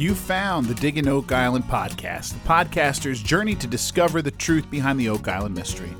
[0.00, 4.98] You found the Digging Oak Island podcast, the podcaster's journey to discover the truth behind
[4.98, 5.94] the Oak Island mystery.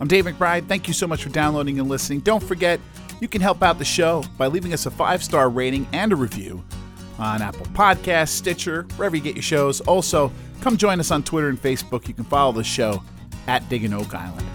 [0.00, 0.66] I'm Dave McBride.
[0.66, 2.18] Thank you so much for downloading and listening.
[2.18, 2.80] Don't forget,
[3.20, 6.16] you can help out the show by leaving us a five star rating and a
[6.16, 6.64] review
[7.16, 9.80] on Apple Podcasts, Stitcher, wherever you get your shows.
[9.82, 12.08] Also, come join us on Twitter and Facebook.
[12.08, 13.04] You can follow the show
[13.46, 14.48] at Digging Oak Island.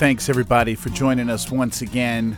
[0.00, 2.34] Thanks everybody for joining us once again.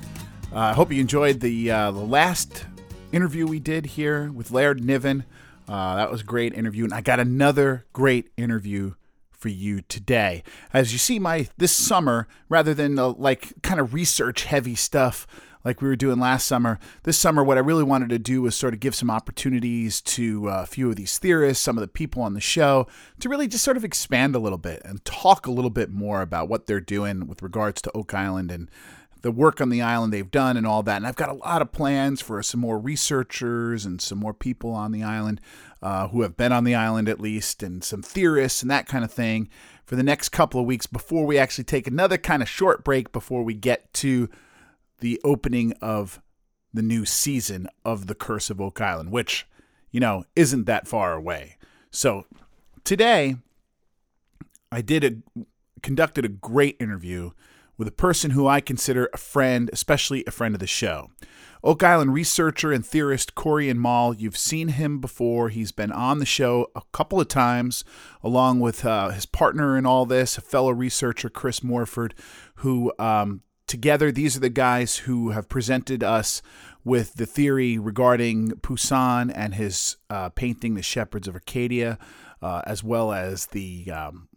[0.52, 2.66] Uh, I hope you enjoyed the uh, the last
[3.12, 5.22] interview we did here with Laird Niven.
[5.68, 8.94] Uh, that was a great interview, and I got another great interview
[9.30, 10.42] for you today.
[10.72, 15.24] As you see, my this summer, rather than the, like kind of research heavy stuff
[15.64, 16.78] like we were doing last summer.
[17.05, 20.48] This summer, what I really wanted to do was sort of give some opportunities to
[20.48, 22.86] uh, a few of these theorists, some of the people on the show,
[23.20, 26.22] to really just sort of expand a little bit and talk a little bit more
[26.22, 28.70] about what they're doing with regards to Oak Island and
[29.22, 30.96] the work on the island they've done and all that.
[30.96, 34.72] And I've got a lot of plans for some more researchers and some more people
[34.72, 35.41] on the island
[35.80, 39.04] uh, who have been on the island at least, and some theorists and that kind
[39.04, 39.48] of thing
[39.84, 43.12] for the next couple of weeks before we actually take another kind of short break
[43.12, 44.28] before we get to
[45.03, 46.22] the opening of
[46.72, 49.47] the new season of The Curse of Oak Island, which,
[49.91, 51.56] you know, isn't that far away.
[51.91, 52.25] So
[52.84, 53.36] today,
[54.70, 55.42] I did a
[55.83, 57.33] conducted a great interview
[57.77, 61.11] with a person who I consider a friend, especially a friend of the show.
[61.64, 64.14] Oak Island researcher and theorist Corjan Mol.
[64.14, 65.48] You've seen him before.
[65.48, 67.84] He's been on the show a couple of times,
[68.22, 72.14] along with uh, his partner in all this, a fellow researcher, Chris Morford,
[72.56, 73.42] who um,
[73.73, 76.42] together, these are the guys who have presented us
[76.84, 81.99] with the theory regarding Poussin and his uh, painting The Shepherds of Arcadia,
[82.43, 84.28] uh, as well as the um,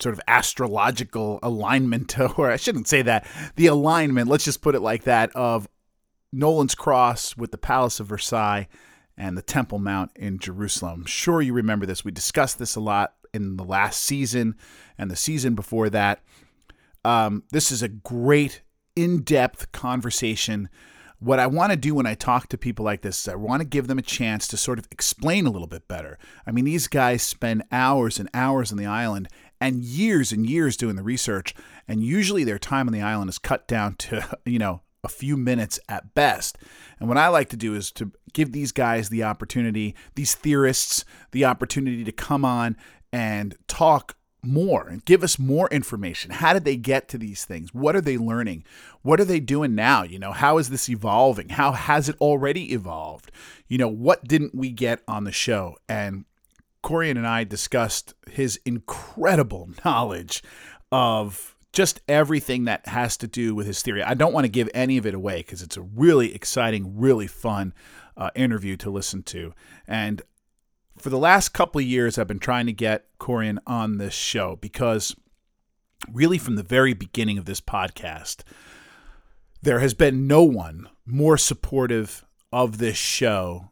[0.00, 3.24] sort of astrological alignment, or I shouldn't say that,
[3.54, 5.68] the alignment, let's just put it like that, of
[6.32, 8.66] Nolan's Cross with the Palace of Versailles
[9.16, 11.02] and the Temple Mount in Jerusalem.
[11.02, 12.04] I'm sure you remember this.
[12.04, 14.56] We discussed this a lot in the last season
[14.98, 16.24] and the season before that.
[17.04, 18.62] Um, this is a great
[18.96, 20.68] in depth conversation.
[21.18, 23.60] What I want to do when I talk to people like this is I want
[23.60, 26.18] to give them a chance to sort of explain a little bit better.
[26.46, 29.28] I mean, these guys spend hours and hours on the island
[29.60, 31.54] and years and years doing the research,
[31.88, 35.36] and usually their time on the island is cut down to, you know, a few
[35.36, 36.58] minutes at best.
[36.98, 41.04] And what I like to do is to give these guys the opportunity, these theorists,
[41.32, 42.76] the opportunity to come on
[43.12, 44.16] and talk
[44.46, 46.30] more and give us more information.
[46.30, 47.72] How did they get to these things?
[47.72, 48.64] What are they learning?
[49.02, 50.02] What are they doing now?
[50.02, 51.50] You know, how is this evolving?
[51.50, 53.30] How has it already evolved?
[53.68, 55.76] You know, what didn't we get on the show?
[55.88, 56.24] And
[56.82, 60.42] Corjan and I discussed his incredible knowledge
[60.92, 64.02] of just everything that has to do with his theory.
[64.02, 67.26] I don't want to give any of it away because it's a really exciting, really
[67.26, 67.74] fun
[68.16, 69.52] uh, interview to listen to.
[69.88, 70.22] And
[71.04, 74.56] for the last couple of years, I've been trying to get Corjan on this show
[74.56, 75.14] because
[76.10, 78.42] really from the very beginning of this podcast,
[79.60, 83.68] there has been no one more supportive of this show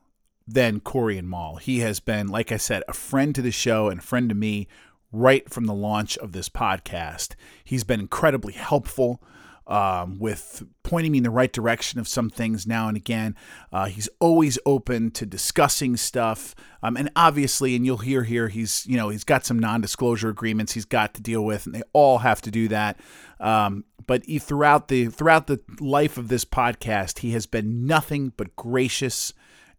[0.46, 1.56] than Corjan Mol.
[1.56, 4.34] He has been, like I said, a friend to the show and a friend to
[4.34, 4.68] me
[5.10, 7.34] right from the launch of this podcast.
[7.64, 9.22] He's been incredibly helpful
[9.66, 13.36] um, with pointing me in the right direction of some things now and again.
[13.72, 18.86] Uh, he's always open to discussing stuff, um, and obviously, and you'll hear here, he's
[18.86, 22.18] you know he's got some non-disclosure agreements he's got to deal with, and they all
[22.18, 22.98] have to do that.
[23.40, 28.32] Um, but he, throughout the throughout the life of this podcast, he has been nothing
[28.36, 29.32] but gracious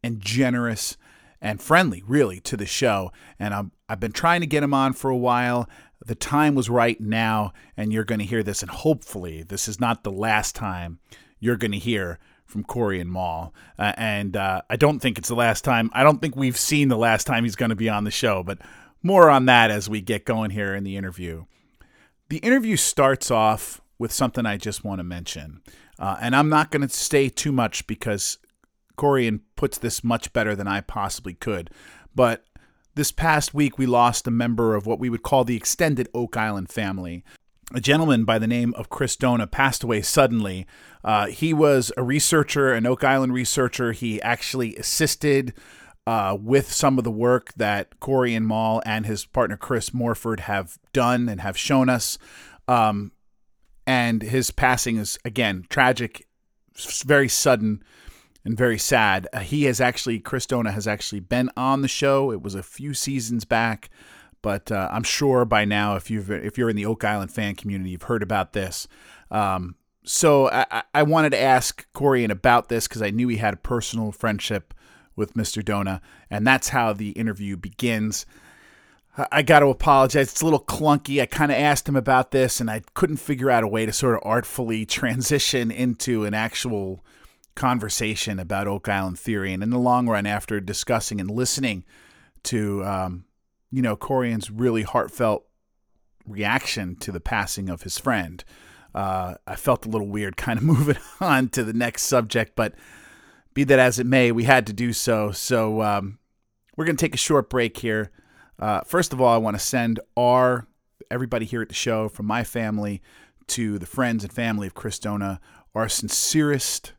[0.04, 0.98] and generous
[1.44, 3.12] and friendly, really, to the show.
[3.38, 5.68] And I'm, I've been trying to get him on for a while
[6.06, 8.62] the time was right now, and you're going to hear this.
[8.62, 11.00] And hopefully, this is not the last time
[11.40, 13.54] you're going to hear from Corjan Mol.
[13.78, 15.90] Uh, and uh, I don't think it's the last time.
[15.94, 18.44] I don't think we've seen the last time he's going to be on the show,
[18.44, 18.60] but
[19.02, 21.46] more on that as we get going here in the interview.
[22.30, 25.62] The interview starts off with something I just want to mention.
[26.00, 28.38] Uh, and I'm not going to stay too much because
[28.98, 31.70] Corjan puts this much better than I possibly could.
[32.16, 32.46] But
[32.96, 36.38] this past week, we lost a member of what we would call the extended Oak
[36.38, 37.24] Island family.
[37.74, 40.68] A gentleman by the name of Chris Dona passed away suddenly.
[41.04, 43.94] Uh, he was a researcher, an Oak Island researcher.
[43.94, 45.54] He actually assisted
[46.06, 50.78] uh, with some of the work that Corjan Mol and his partner Chris Morford have
[50.92, 52.18] done and have shown us.
[52.68, 53.12] Um,
[53.88, 56.28] and his passing is, again, tragic,
[57.06, 57.84] very sudden.
[58.46, 59.28] And very sad.
[59.32, 62.32] Uh, he has actually, Chris Dona has actually been on the show.
[62.32, 63.90] It was a few seasons back,
[64.42, 67.56] but uh, I'm sure by now, if you've if you're in the Oak Island fan
[67.56, 68.88] community, you've heard about this.
[69.32, 73.54] Um, so I, I wanted to ask Corjan about this because I knew he had
[73.54, 74.74] a personal friendship
[75.16, 75.64] with Mr.
[75.64, 78.26] Dona, and that's how the interview begins.
[79.32, 80.32] I got to apologize.
[80.32, 81.22] It's a little clunky.
[81.22, 83.94] I kind of asked him about this, and I couldn't figure out a way to
[83.94, 87.06] sort of artfully transition into an actual
[87.56, 89.54] conversation about Oak Island theory.
[89.54, 91.86] And in the long run, after discussing and listening
[92.44, 93.26] to, um,
[93.72, 95.46] you know, Corjan's really heartfelt
[96.26, 98.44] reaction to the passing of his friend,
[98.96, 102.56] uh, I felt a little weird kind of moving on to the next subject.
[102.56, 102.74] But
[103.54, 105.32] be that as it may, we had to do so.
[105.32, 106.20] So um,
[106.76, 108.12] we're going to take a short break here.
[108.60, 110.68] Uh, first of all, I want to send our
[111.12, 113.02] everybody here at the show, from my family
[113.48, 115.40] to the friends and family of Chris Dona,
[115.76, 116.94] our sincerest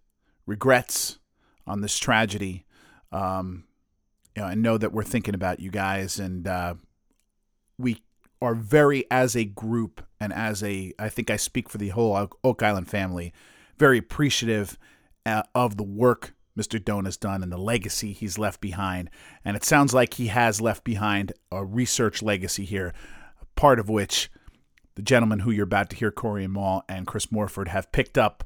[0.46, 1.18] regrets
[1.66, 2.66] on this tragedy.
[3.12, 3.64] Um,
[4.34, 6.74] you know, and know that we're thinking about you guys, and uh,
[7.78, 8.02] we
[8.42, 12.30] are very, as a group, and as a, I think I speak for the whole
[12.42, 13.32] Oak Island family,
[13.78, 14.76] very appreciative
[15.24, 16.82] uh, of the work Mr.
[16.82, 19.10] Dona has done and the legacy he's left behind.
[19.44, 22.92] And it sounds like he has left behind a research legacy here,
[23.56, 24.30] part of which
[24.94, 28.44] the gentlemen who you're about to hear, Corjan Mol and Chris Morford, have picked up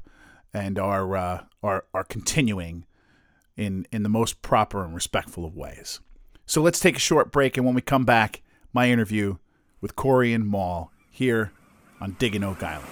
[0.53, 2.85] and are uh, are are continuing
[3.57, 5.99] in in the most proper and respectful of ways.
[6.45, 8.41] So let's take a short break, and when we come back,
[8.73, 9.37] my interview
[9.81, 11.51] with Corjan Mol here
[12.01, 12.87] on Digging Oak Island.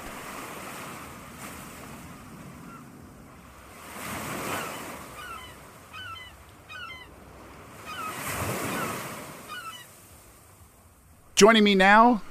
[11.35, 12.23] Joining me now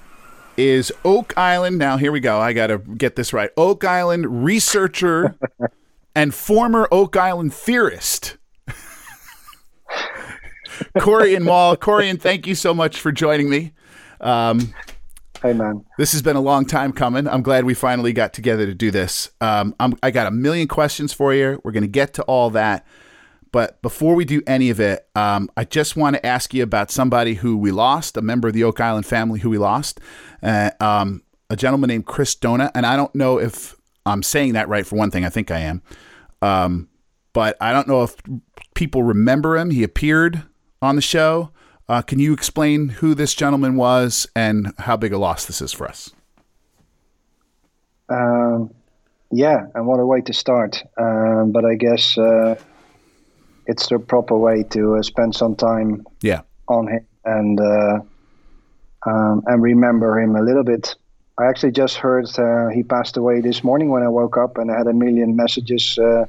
[0.57, 1.79] is Oak Island.
[1.79, 2.41] Now, here we go.
[2.41, 3.51] I got to get this right.
[3.57, 5.37] Oak Island researcher
[6.17, 8.39] and former Oak Island theorist.
[10.99, 12.01] Corey and Corjan Mol.
[12.01, 13.75] and thank you so much for joining me.
[14.23, 14.75] Um,
[15.43, 15.85] hey, man.
[15.99, 17.29] This has been a long time coming.
[17.29, 19.31] I'm glad we finally got together to do this.
[19.43, 21.61] Um, i got a million questions for you.
[21.63, 22.87] We're going to get to all that.
[23.53, 26.91] But before we do any of it, um, I just want to ask you about
[26.91, 30.01] somebody who we lost, a member of the Oak Island family who we lost,
[30.43, 32.71] uh, um, a gentleman named Chris Dona.
[32.75, 33.77] And I don't know if
[34.07, 35.25] I'm saying that right for one thing.
[35.25, 35.83] I think I am.
[36.43, 36.89] Um,
[37.33, 38.17] but I don't know if
[38.75, 39.71] people remember him.
[39.71, 40.43] He appeared
[40.81, 41.51] on the show.
[41.89, 45.73] Uh, can you explain who this gentleman was and how big a loss this is
[45.73, 46.11] for us?
[48.09, 48.73] Um,
[49.31, 50.83] yeah, and what a way to start.
[50.97, 52.17] Um, but I guess.
[52.19, 52.57] Uh
[53.67, 57.99] it's the proper way to uh, spend some time yeah on him and uh,
[59.07, 60.95] um, and remember him a little bit.
[61.39, 64.71] I actually just heard uh, he passed away this morning when I woke up, and
[64.71, 66.25] I had a million messages uh,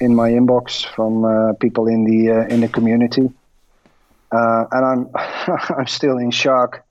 [0.00, 3.30] in my inbox from uh, people in the uh, in the community,
[4.32, 6.84] and I'm I'm still in shock.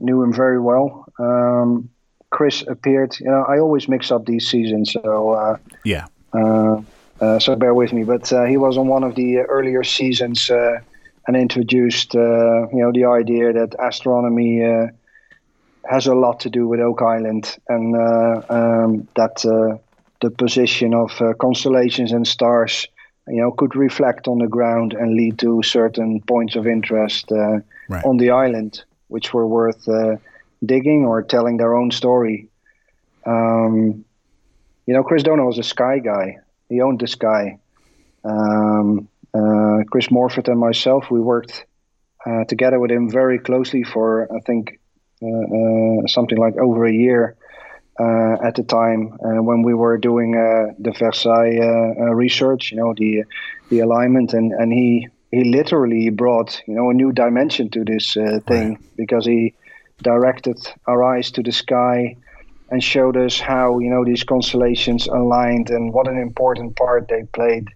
[0.00, 1.04] knew him very well.
[1.18, 1.90] Um,
[2.30, 3.18] Chris appeared.
[3.20, 6.06] You know, I always mix up these seasons, so yeah.
[7.20, 8.04] Uh, so bear with me.
[8.04, 10.78] But uh, he was on one of the earlier seasons uh,
[11.26, 14.62] and introduced, you know, the idea that astronomy
[15.90, 17.94] has a lot to do with Oak Island, and
[18.48, 19.42] um, that
[20.20, 22.86] the position of constellations and stars
[23.30, 27.60] you know, could reflect on the ground and lead to certain points of interest uh,
[27.88, 28.04] right.
[28.04, 30.16] on the island, which were worth uh,
[30.64, 32.48] digging or telling their own story.
[33.26, 34.04] Um,
[34.86, 37.58] you know, Chris Dona was a sky guy, he owned this guy.
[38.24, 41.64] Um, uh, Chris Morford and myself, we worked
[42.26, 44.79] uh, together with him very closely for I think uh, uh
[46.06, 47.36] something like over a year
[47.98, 51.58] uh, at the time uh, when we were doing the Versailles
[52.12, 52.72] research.
[52.72, 53.24] You know the
[53.68, 58.14] the alignment, and and he he literally brought you know a new dimension to this
[58.14, 58.78] thing right.
[58.96, 59.54] because he
[60.02, 62.16] directed our eyes to the sky
[62.70, 67.24] and showed us how you know these constellations aligned and what an important part they
[67.32, 67.68] played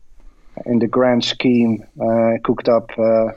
[0.66, 3.32] in the grand scheme uh, cooked up uh,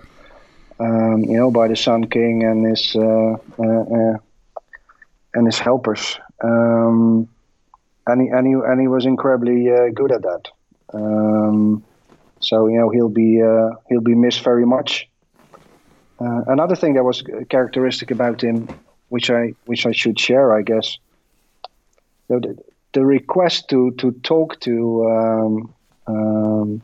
[0.80, 4.18] um, you know by the Sun King and his uh, uh, uh
[5.34, 6.20] and his helpers.
[6.44, 7.28] Um,
[8.06, 10.50] and he, and he and he was incredibly uh, good at that.
[10.94, 11.84] Um,
[12.40, 13.42] so you know he'll be
[13.90, 15.10] he'll be missed very much.
[16.20, 18.68] Another thing that was characteristic about him
[19.10, 20.98] which I which I should share I guess
[22.28, 22.58] the,
[22.94, 25.74] the request to to talk to um,
[26.08, 26.82] um,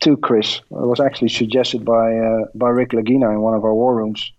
[0.00, 3.74] to Chris It was actually suggested by uh, by Rick Lagina in one of our
[3.74, 4.32] war rooms,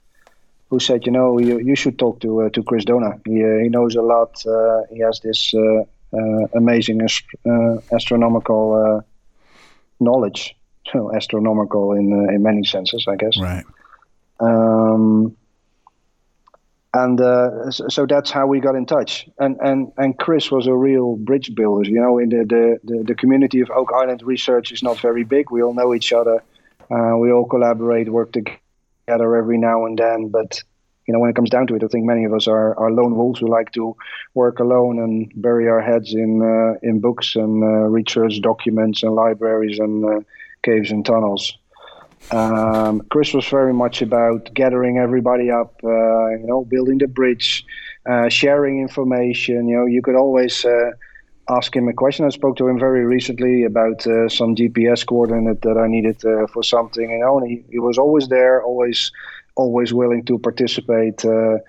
[0.69, 3.19] who said, you know, you, you should talk to uh, to Chris Dona.
[3.25, 4.45] He, uh, he knows a lot.
[4.45, 5.83] Uh, he has this uh,
[6.13, 9.01] uh, amazing ast- uh, astronomical uh,
[9.99, 10.53] knowledge.
[10.93, 13.37] So astronomical in uh, in many senses, I guess.
[13.37, 13.65] Right.
[14.39, 15.35] Um,
[17.03, 19.27] and uh, so, that's how we got in touch.
[19.39, 21.89] And and and Chris was a real bridge builder.
[21.89, 25.23] You know, in the the, the, the community of Oak Island research is not very
[25.23, 25.51] big.
[25.51, 26.43] We all know each other.
[26.89, 30.29] Uh, we all collaborate, work together every now and then.
[30.29, 30.63] But
[31.07, 32.91] you know, when it comes down to it, I think many of us are, are
[32.91, 33.95] lone wolves who like to
[34.33, 39.13] work alone and bury our heads in uh, in books and uh, research documents and
[39.15, 40.19] libraries and uh,
[40.63, 41.57] caves and tunnels.
[42.31, 47.65] Um, Chris was very much about gathering everybody up, uh, you know, building the bridge,
[48.05, 49.67] uh, sharing information.
[49.67, 50.91] You know, you could always uh,
[51.49, 52.25] ask him a question.
[52.25, 56.47] I spoke to him very recently about uh, some GPS coordinate that I needed uh,
[56.47, 57.09] for something.
[57.09, 59.11] You know, and he, he was always there, always,
[59.55, 61.23] always willing to participate.
[61.23, 61.59] Uh,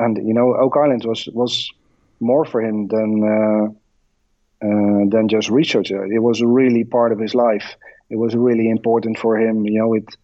[0.00, 1.70] and you know, Oak Island was was
[2.18, 3.76] more for him than
[4.60, 5.90] than just research.
[5.90, 7.76] It was really part of his life
[8.10, 9.64] it was really important for him.
[9.64, 10.16] You know, it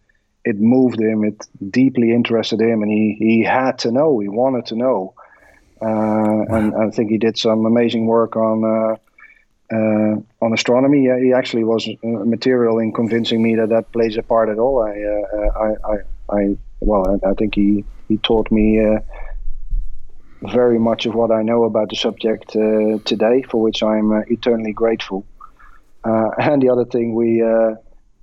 [0.43, 1.23] it moved him.
[1.23, 4.19] It deeply interested him, and he he had to know.
[4.19, 5.13] He wanted to know.
[5.81, 8.95] Uh, and I think he did some amazing work on uh,
[9.75, 11.09] uh, on astronomy.
[11.25, 14.81] He actually was uh, material in convincing me that that plays a part at all.
[14.81, 18.83] I uh, I, I, I well, I, I, think he he taught me.
[18.83, 18.99] Uh,
[20.53, 25.25] very much of what I know about the subject today, for which I'm eternally grateful.
[26.07, 27.75] Uh, and the other thing we uh,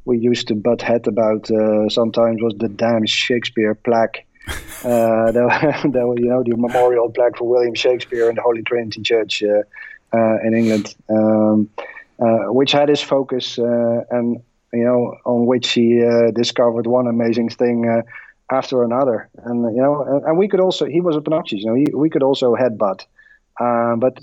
[0.04, 4.26] we used to butt head about uh, sometimes was the damn Shakespeare plaque.
[4.84, 9.00] uh, that, that, you know, the memorial plaque for William Shakespeare in the Holy Trinity
[9.00, 9.62] Church uh,
[10.12, 11.70] uh, in England, um,
[12.20, 18.02] uh, which had his focus and you know on which he discovered one amazing thing
[18.50, 21.66] after another, and you know, and, and, we could also he was a obnoxious, you
[21.66, 23.06] know, he, we could also headbutt,
[23.58, 24.22] but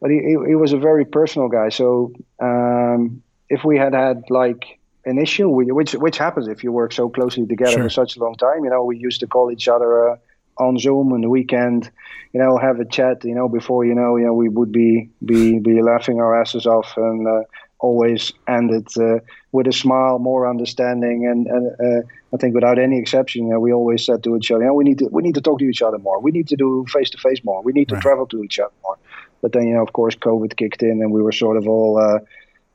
[0.00, 1.68] but he, he, he was a very personal guy.
[1.68, 6.92] So um, if we had had like an issue, which which happens if you work
[6.92, 7.82] so closely together sure.
[7.84, 10.16] for such a long time, you know, we used to call each other uh,
[10.58, 11.90] on Zoom on the weekend,
[12.32, 15.08] you know, have a chat, you know, before you know, you know, we would be
[15.24, 17.42] be be laughing our asses off and uh,
[17.78, 19.18] always ended uh,
[19.52, 23.60] with a smile, more understanding, and, and uh, I think without any exception, you know,
[23.60, 25.58] we always said to each other, you know, we need to we need to talk
[25.60, 26.20] to each other more.
[26.20, 27.62] We need to do face to face more.
[27.62, 28.02] We need to right.
[28.02, 28.98] travel to each other more.
[29.42, 31.98] But then, you know, of course, COVID kicked in, and we were sort of all
[31.98, 32.18] uh,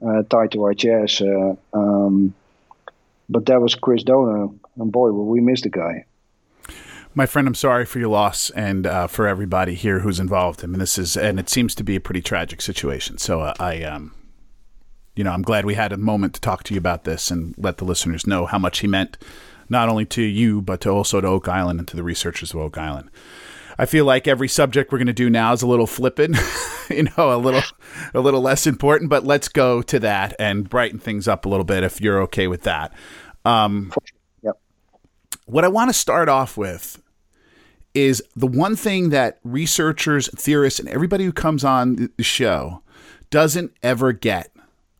[0.05, 1.21] uh, tied to our chairs.
[1.21, 2.33] Uh, um,
[3.29, 6.05] but that was Chris Doner, and boy, will we miss the guy.
[7.13, 10.63] My friend, I'm sorry for your loss and uh, for everybody here who's involved.
[10.63, 13.17] I mean, this is, and it seems to be a pretty tragic situation.
[13.17, 14.15] So uh, I, um,
[15.15, 17.53] you know, I'm glad we had a moment to talk to you about this and
[17.57, 19.17] let the listeners know how much he meant,
[19.67, 22.61] not only to you, but to also to Oak Island and to the researchers of
[22.61, 23.09] Oak Island.
[23.77, 26.37] I feel like every subject we're going to do now is a little flippant,
[26.89, 27.63] you know, a little
[28.13, 29.09] a little less important.
[29.09, 32.47] But let's go to that and brighten things up a little bit if you're okay
[32.47, 32.93] with that.
[33.45, 33.93] Um,
[34.41, 34.59] yep.
[35.45, 37.01] What I want to start off with
[37.93, 42.81] is the one thing that researchers, theorists, and everybody who comes on the show
[43.29, 44.51] doesn't ever get,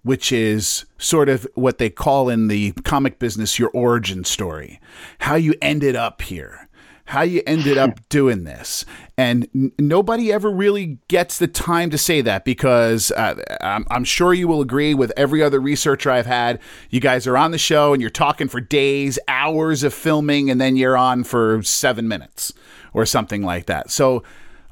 [0.03, 4.79] which is sort of what they call in the comic business your origin story,
[5.19, 6.67] how you ended up here
[7.11, 8.85] how you ended up doing this.
[9.17, 14.05] And n- nobody ever really gets the time to say that because uh, I'm, I'm,
[14.05, 16.59] sure you will agree with every other researcher I've had.
[16.89, 20.61] You guys are on the show and you're talking for days, hours of filming, and
[20.61, 22.53] then you're on for seven minutes
[22.93, 23.91] or something like that.
[23.91, 24.23] So,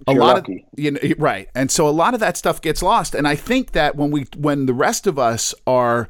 [0.07, 0.65] a You're lot lucky.
[0.71, 3.35] of you know right and so a lot of that stuff gets lost and i
[3.35, 6.07] think that when we when the rest of us are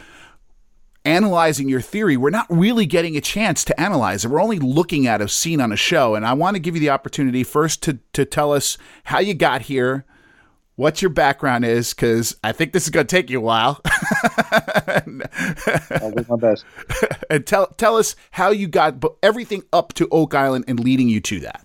[1.10, 4.30] analyzing your theory, we're not really getting a chance to analyze it.
[4.30, 6.16] We're only looking at a scene on a show.
[6.16, 9.34] And I want to give you the opportunity first to, to tell us how you
[9.34, 10.06] got here,
[10.76, 13.82] what your background is, because I think this is going to take you a while.
[16.02, 16.66] I'll do my best.
[17.32, 21.22] And tell, tell us how you got everything up to Oak Island and leading you
[21.22, 21.64] to that.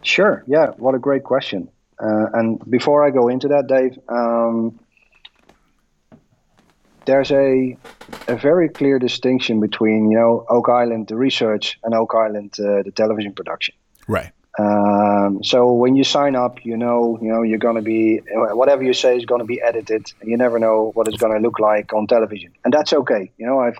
[0.00, 0.42] Sure.
[0.46, 0.68] Yeah.
[0.78, 1.68] What a great question.
[1.98, 4.80] Uh, and before I go into that, Dave, um,
[7.06, 7.76] there's a
[8.28, 12.82] a very clear distinction between you know Oak Island the research and Oak Island uh,
[12.82, 13.74] the television production.
[14.08, 14.32] Right.
[14.56, 18.82] Um, so when you sign up, you know you know you're going to be whatever
[18.82, 20.12] you say is going to be edited.
[20.20, 23.30] And you never know what it's going to look like on television, and that's okay.
[23.38, 23.78] You know I've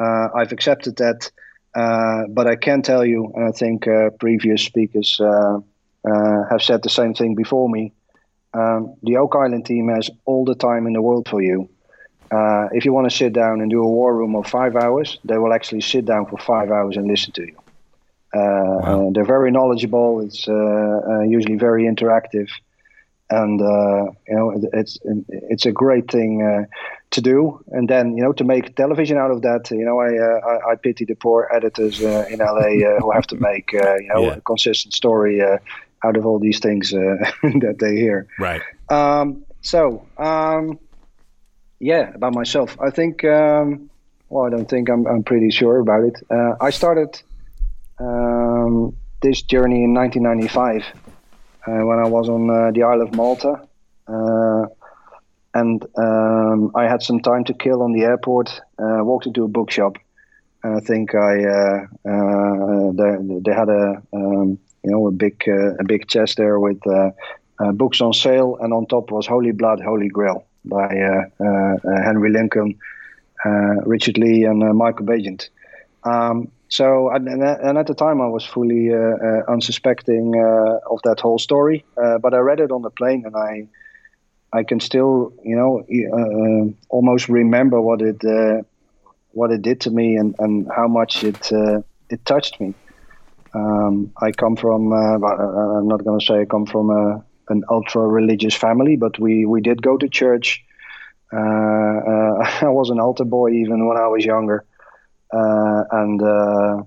[0.00, 1.30] uh, I've accepted that,
[1.74, 5.58] uh, but I can tell you, and I think uh, previous speakers uh,
[6.04, 7.92] uh, have said the same thing before me.
[8.54, 11.68] Um, the Oak Island team has all the time in the world for you
[12.30, 15.18] uh, if you want to sit down and do a war room of five hours,
[15.24, 17.56] they will actually sit down for five hours and listen to you.
[18.34, 19.08] Uh, wow.
[19.08, 20.20] uh, they're very knowledgeable.
[20.20, 22.50] It's uh, usually very interactive,
[23.30, 26.66] and uh, you know it's it's a great thing uh,
[27.12, 27.64] to do.
[27.68, 30.72] And then you know to make television out of that, you know I uh, I,
[30.72, 34.08] I, pity the poor editors uh, in LA uh, who have to make uh, you
[34.08, 34.34] know yeah.
[34.34, 38.26] a consistent story out of all these things that they hear.
[38.38, 38.62] Right.
[38.90, 40.78] Um, so um,
[41.78, 43.24] yeah, about myself, I think.
[43.24, 43.90] Um,
[44.28, 45.06] well, I don't think I'm.
[45.06, 46.20] I'm pretty sure about it.
[46.60, 47.22] I started
[47.98, 50.84] um, this journey in 1995
[51.66, 53.60] uh, when I was on uh, the Isle of Malta.
[54.08, 54.66] Uh,
[55.54, 58.60] and um, I had some time to kill on the airport.
[58.78, 59.96] walked into a bookshop,
[60.62, 66.08] and I think I they, they, had a um, you know a big a big
[66.08, 66.80] chest there with
[67.74, 72.02] books on sale, and on top was Holy Blood, Holy Grail by uh, uh, uh,
[72.02, 72.78] Henry Lincoln,
[73.84, 75.48] Richard Leigh, and Michael Baigent.
[76.04, 81.20] Um, so and, at the time I was fully uh, uh, unsuspecting uh, of that
[81.20, 83.68] whole story, but I read it on the plane and I
[84.52, 88.22] I can still you know almost remember what it
[89.32, 91.52] what it did to me and, and how much it
[92.10, 92.74] it touched me.
[93.54, 98.06] Um, I come from I'm not going to say I come from a, an ultra
[98.06, 100.64] religious family, but we we did go to church.
[101.32, 104.64] Uh, uh, I was an altar boy even when I was younger.
[105.32, 106.82] Uh, and uh,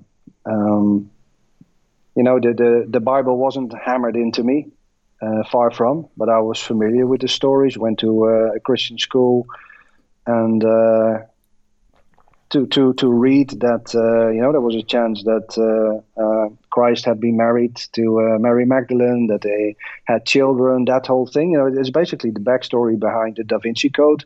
[0.45, 1.11] um,
[2.15, 4.67] you know the, the the Bible wasn't hammered into me,
[5.21, 6.07] uh, far from.
[6.15, 7.77] But I was familiar with the stories.
[7.77, 9.47] Went to a Christian school,
[10.25, 10.63] and
[12.49, 16.49] to to to read that uh, you know there was a chance that uh, uh,
[16.69, 21.51] Christ had been married to Mary Magdalene, that they had children, that whole thing.
[21.51, 24.25] You know, it's basically the backstory behind the Da Vinci Code,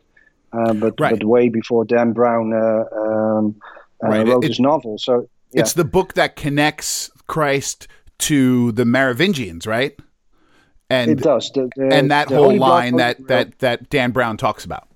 [0.51, 1.17] but right.
[1.17, 3.55] but way before Dan Brown um,
[4.03, 4.27] uh, right.
[4.27, 4.97] wrote it, his novel.
[4.97, 5.61] So yeah.
[5.61, 7.87] it's the book that connects Christ
[8.19, 9.97] to the Merovingians, right?
[10.89, 11.51] And it does.
[11.53, 14.87] The, the, and that whole line that, that that Dan Brown talks about.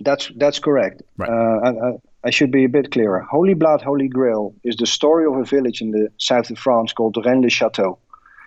[0.00, 1.02] That's that's correct.
[1.16, 1.30] Right.
[1.30, 1.92] Uh,
[2.24, 3.20] I, should be a bit clearer.
[3.20, 6.92] Holy Blood, Holy Grail is the story of a village in the south of France
[6.92, 7.98] called Rennes-le-Château.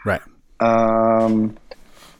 [0.05, 0.21] Right.
[0.59, 1.57] Um,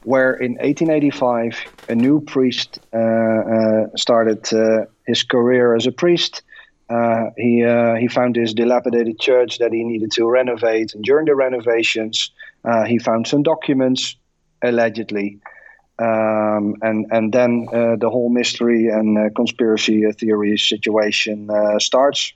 [0.04, 6.42] where in 1885 a new priest uh, uh, started uh, his career as a priest
[6.90, 11.24] uh, he uh, he found this dilapidated church that he needed to renovate, and during
[11.26, 12.30] the renovations,
[12.64, 14.16] uh, he found some documents,
[14.62, 15.38] allegedly,
[15.98, 22.32] um, and and then uh, the whole mystery and uh, conspiracy theory situation starts.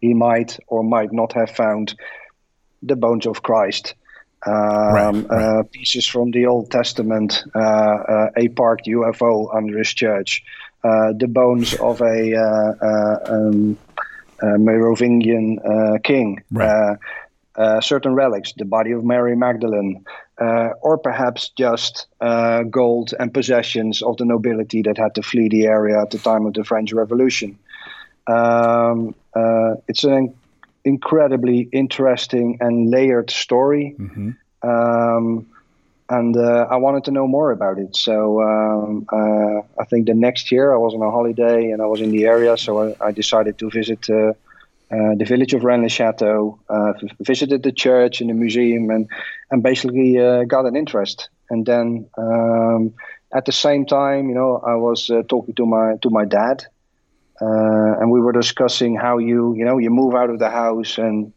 [0.00, 1.94] He might or might not have found
[2.82, 3.94] the bones of Christ.
[4.44, 4.52] Um,
[4.94, 5.72] right, right.
[5.72, 10.44] pieces from the Old Testament, a parked UFO under his church,
[10.84, 13.78] uh, the bones of a, uh, uh, um,
[14.40, 15.58] a Merovingian
[16.04, 16.42] king.
[16.52, 16.96] Right.
[17.56, 20.04] Uh, certain relics, the body of Mary Magdalene,
[20.40, 25.48] uh, or perhaps just uh, gold and possessions of the nobility that had to flee
[25.48, 27.58] the area at the time of the French Revolution.
[28.26, 29.14] Um,
[29.88, 30.34] it's an
[30.84, 33.94] incredibly interesting and layered story.
[33.98, 34.30] Mm-hmm.
[34.62, 35.46] Um,
[36.08, 37.96] and uh, I wanted to know more about it.
[37.96, 41.86] So um, uh, I think the next year I was on a holiday and I
[41.86, 44.32] was in the area, so I, I decided to visit uh, uh
[44.90, 49.08] the village of Rennes-le-Château, uh, visited the church and the museum, and
[49.50, 51.28] and basically uh, got an interest.
[51.50, 52.94] And then um,
[53.32, 56.64] at the same time, you know, I was talking to my to my dad,
[57.40, 61.32] and we were discussing how you you know you move out of the house and.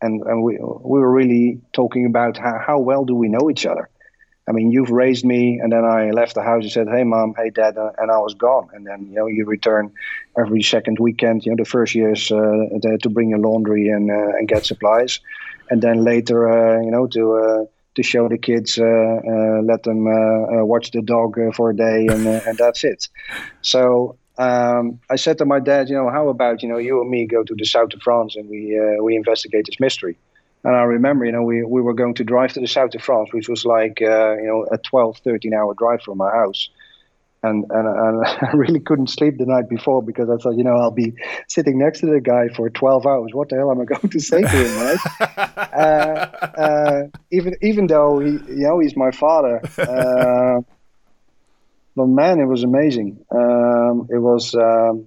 [0.00, 3.66] And, and we, we were really talking about how, how well do we know each
[3.66, 3.90] other
[4.48, 6.64] I mean, you've raised me, and then I left the house.
[6.64, 8.68] You said, "Hey, mom, hey, dad," uh, and I was gone.
[8.72, 9.92] And then you know you return
[10.38, 11.44] every second weekend.
[11.44, 12.38] You know, the first years uh,
[13.02, 15.20] to bring your laundry and uh, and get supplies,
[15.70, 17.64] and then later, uh, you know, to uh,
[17.96, 20.04] to show the kids, uh, let them
[20.66, 23.08] watch the dog for a day, and and that's it.
[23.60, 27.10] So um, I said to my dad, you know, how about you know you and
[27.10, 30.16] me go to the south of France and we we investigate this mystery.
[30.64, 33.02] And I remember, you know, we, we were going to drive to the south of
[33.02, 36.68] France, which was like, uh, you know, a 12, 13 hour drive from my house.
[37.42, 40.76] And, and, and I really couldn't sleep the night before because I thought, you know,
[40.76, 41.14] I'll be
[41.48, 43.30] sitting next to the guy for 12 hours.
[43.32, 45.58] What the hell am I going to say to him, right?
[45.72, 49.60] uh, uh, even even though he, you know, he's my father.
[49.78, 50.62] Uh,
[51.94, 53.24] but man, it was amazing.
[53.30, 55.06] Um, it was um,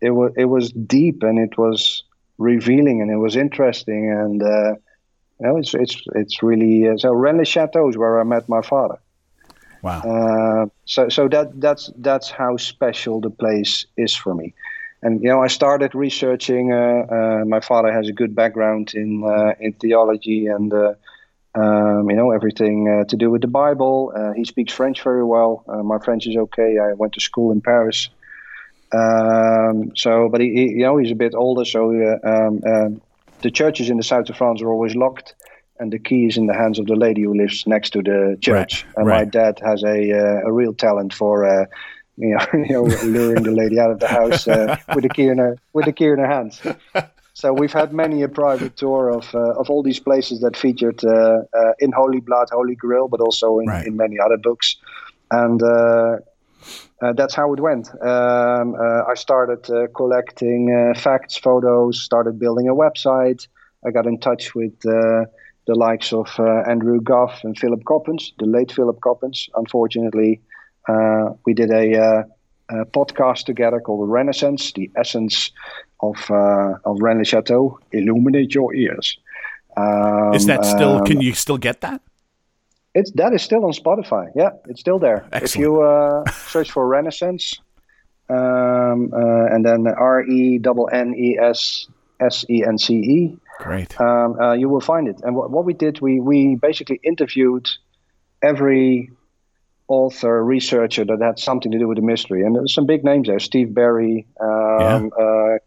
[0.00, 2.02] it was it was deep and it was
[2.38, 4.74] revealing and it was interesting and uh,
[5.40, 8.62] you know, it's it's it's really uh, so Rennes Chateau is where I met my
[8.62, 8.98] father.
[9.82, 10.00] Wow.
[10.00, 14.54] Uh, so so that that's that's how special the place is for me.
[15.02, 16.72] And you know, I started researching.
[16.72, 20.72] Uh, uh my father has a good background in uh, in theology and
[21.56, 24.12] Um, you know, everything uh, to do with the Bible.
[24.14, 25.64] Uh, he speaks French very well.
[25.66, 26.78] Uh, my French is okay.
[26.78, 28.10] I went to school in Paris.
[28.92, 31.64] Um, so, but he, he, you know, he's a bit older.
[31.64, 33.00] So, uh, um, um,
[33.42, 35.34] the churches in the south of France are always locked,
[35.78, 38.38] and the key is in the hands of the lady who lives next to the
[38.40, 38.84] church.
[38.84, 39.18] Right, and right.
[39.18, 41.44] my dad has a uh, a real talent for.
[41.44, 41.66] Uh,
[42.18, 45.28] you know, you know, luring the lady out of the house uh, with the key
[45.28, 46.62] in her with the key in her hands.
[47.34, 51.04] So we've had many a private tour of uh, of all these places that featured
[51.04, 53.86] uh, uh, in Holy Blood, Holy Grail, but also in, Right.
[53.86, 54.76] in many other books,
[55.30, 55.60] and
[57.02, 57.88] uh, that's how it went.
[58.02, 63.46] Um, uh, I started uh, collecting uh, facts, photos, started building a website.
[63.86, 65.26] I got in touch with uh,
[65.66, 69.48] the likes of uh, Andrew Gough and Philip Coppens, the late Philip Coppens.
[69.54, 70.40] Unfortunately,
[70.88, 72.22] uh, we did a, uh,
[72.70, 75.50] a podcast together called The Rennessence, the essence
[76.00, 77.78] of uh, of Rennes le Chateau.
[77.92, 79.18] Illuminate your ears.
[79.76, 80.98] Um, Is that still?
[80.98, 82.00] um, can you still get that?
[82.96, 84.30] It's that is still on Spotify.
[84.34, 85.28] Yeah, it's still there.
[85.30, 85.44] Excellent.
[85.44, 87.60] If you uh, search for Rennessence,
[88.30, 91.88] um, uh, and then R E N N E S
[92.20, 94.00] S E N C E, Great.
[94.00, 95.16] um, uh, you will find it.
[95.22, 97.68] And what, what we did, we we basically interviewed
[98.40, 99.10] every
[99.88, 103.28] author, researcher that had something to do with the mystery, and there's some big names
[103.28, 105.58] there: Steve Berry, um, uh,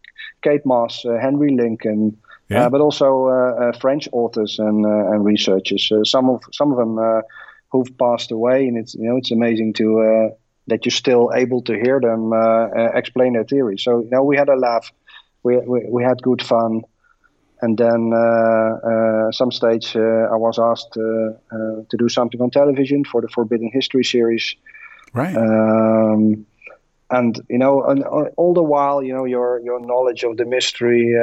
[0.42, 2.18] Kate Mosse, uh, Henry Lincoln.
[2.50, 2.66] Yeah.
[2.66, 5.90] Uh, but also uh, uh, French authors and uh, and researchers.
[5.92, 7.20] Uh, some of some of them uh,
[7.70, 10.34] who've passed away, and it's you know it's amazing to uh,
[10.66, 12.32] that you're still able to hear them
[12.94, 13.84] explain their theories.
[13.84, 14.90] So you know we had a laugh,
[15.44, 16.82] we we, we had good fun,
[17.62, 22.40] and then uh, uh, some stage uh, I was asked uh, uh, to do something
[22.40, 24.56] on television for the Forbidden History series.
[25.12, 25.36] Right.
[25.36, 26.46] Um,
[27.10, 31.14] and you know, and, all the while, you know, your your knowledge of the mystery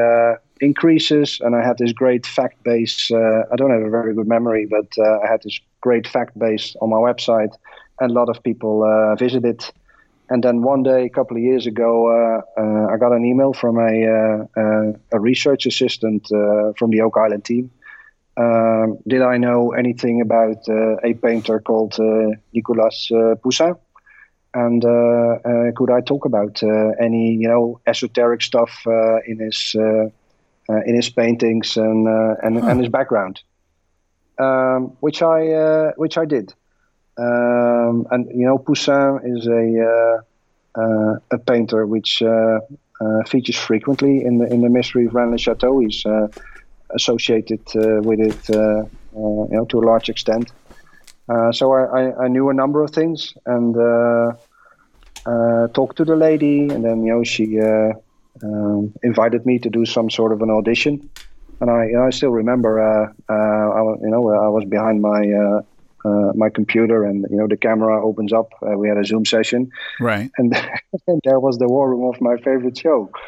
[0.62, 1.40] increases.
[1.42, 3.12] And I had this great fact base.
[3.12, 6.38] Uh, I don't have a very good memory, but uh, I had this great fact
[6.38, 7.56] base on my website,
[8.00, 9.72] and a lot of people uh, visit it.
[10.30, 13.54] And then one day, a couple of years ago, uh, uh, I got an email
[13.54, 13.94] from a
[14.58, 16.28] uh, a research assistant
[16.78, 17.72] from the Oak Island team.
[18.36, 21.98] Um, did I know anything about a painter called
[22.54, 23.10] Nicolas
[23.42, 23.76] Poussin?
[24.54, 28.72] and uh, uh, could I talk about uh, any you know esoteric stuff
[29.26, 29.76] in his
[30.70, 33.42] in his paintings and uh, and, and his background,
[34.38, 36.54] um, which I uh, which I did,
[37.18, 42.60] um, and you know Poussin is a uh, uh, a painter which uh,
[43.02, 45.80] uh, features frequently in the in the mystery of Rennes Chateau.
[45.80, 46.28] He's uh,
[46.96, 50.52] associated uh, with it, uh, uh, you know, to a large extent.
[51.30, 54.34] Uh, so I, I, I knew a number of things and uh,
[55.26, 57.94] uh, talked to the lady, and then you know she uh,
[58.44, 61.10] um, invited me to do some sort of an audition.
[61.60, 65.02] And I, you know, I still remember, uh, uh, I, you know, I was behind
[65.02, 65.62] my uh,
[66.06, 68.54] uh, my computer, and you know, the camera opens up.
[68.62, 70.30] Uh, we had a Zoom session, right.
[70.38, 70.56] and,
[71.08, 73.10] and there was the war room of my favorite show.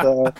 [0.00, 0.30] Uh,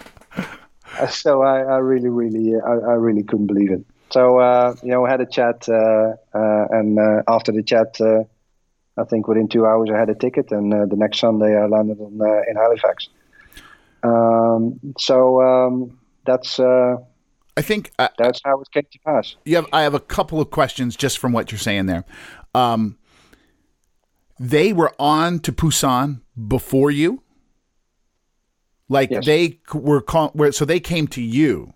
[1.09, 3.85] so I, I really, really, I, I really couldn't believe it.
[4.11, 8.01] So uh, you know, I had a chat, uh, uh, and uh, after the chat,
[8.01, 8.25] uh,
[9.01, 11.67] I think within two hours I had a ticket, and uh, the next Sunday I
[11.67, 13.09] landed on, uh, in Halifax.
[14.03, 16.97] Um, so um, that's uh,
[17.57, 19.37] I think uh, that's how it came to pass.
[19.45, 19.67] you have.
[19.73, 22.05] I have a couple of questions just from what you're saying there.
[22.55, 22.99] Um,
[24.39, 27.23] they were on to Poussin before you.
[28.89, 29.25] Like Yes.
[29.27, 31.73] they were, call, were, so they came to you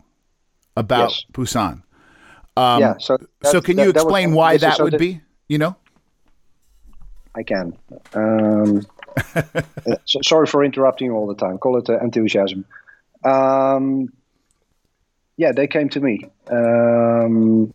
[0.76, 1.24] about Yes.
[1.32, 1.82] Poussin.
[2.56, 2.94] Um, yeah.
[2.98, 5.20] So so can that- you that was- explain why this is that so would be?
[5.48, 5.76] You know.
[7.34, 7.76] I can.
[8.14, 8.86] Um,
[9.34, 9.42] uh,
[10.04, 11.58] so, sorry for interrupting you all the time.
[11.58, 12.64] Call it uh, enthusiasm.
[13.24, 14.12] Um,
[15.36, 16.24] yeah, they came to me.
[16.50, 17.74] Um,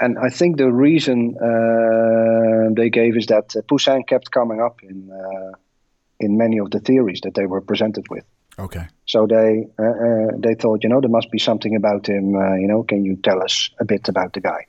[0.00, 4.82] and I think the reason uh, they gave is that uh, Poussin kept coming up
[4.82, 5.56] in, uh,
[6.20, 8.24] in many of the theories that they were presented with.
[8.58, 8.86] Okay.
[9.06, 12.34] So they uh, uh, they thought, you know, there must be something about him.
[12.34, 14.66] Uh, you know, can you tell us a bit about the guy?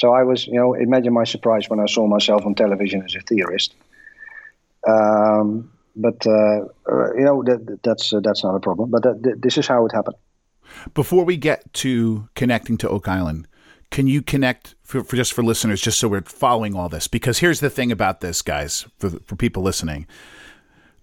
[0.00, 3.14] So I was, you know, imagine my surprise when I saw myself on television as
[3.14, 3.74] a theorist.
[4.88, 6.60] Um, but uh,
[6.90, 8.90] uh, you know, that, that's uh, that's not a problem.
[8.90, 10.16] But that, th- this is how it happened.
[10.94, 13.46] Before we get to connecting to Oak Island,
[13.90, 17.06] can you connect for, for just for listeners, just so we're following all this?
[17.06, 20.06] Because here's the thing about this, guys, for for people listening,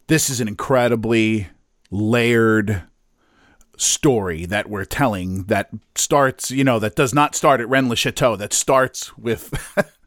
[0.07, 1.49] this is an incredibly
[1.91, 2.81] layered
[3.77, 7.95] story that we're telling that starts, you know, that does not start at Rennes le
[7.95, 8.35] Chateau.
[8.35, 9.53] That starts with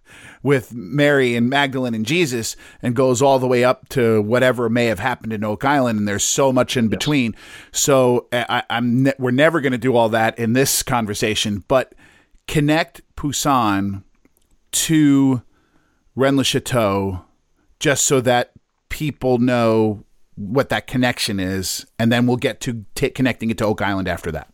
[0.42, 4.86] with Mary and Magdalene and Jesus and goes all the way up to whatever may
[4.86, 5.98] have happened in Oak Island.
[5.98, 7.34] And there's so much in between.
[7.72, 11.94] So I, am ne- we're never going to do all that in this conversation, but
[12.46, 14.02] connect Poussin
[14.72, 15.42] to
[16.16, 17.24] Rennes le Chateau
[17.78, 18.52] just so that
[18.88, 20.04] people know
[20.40, 24.08] what that connection is, and then we'll get to t- connecting it to Oak Island
[24.08, 24.48] after that.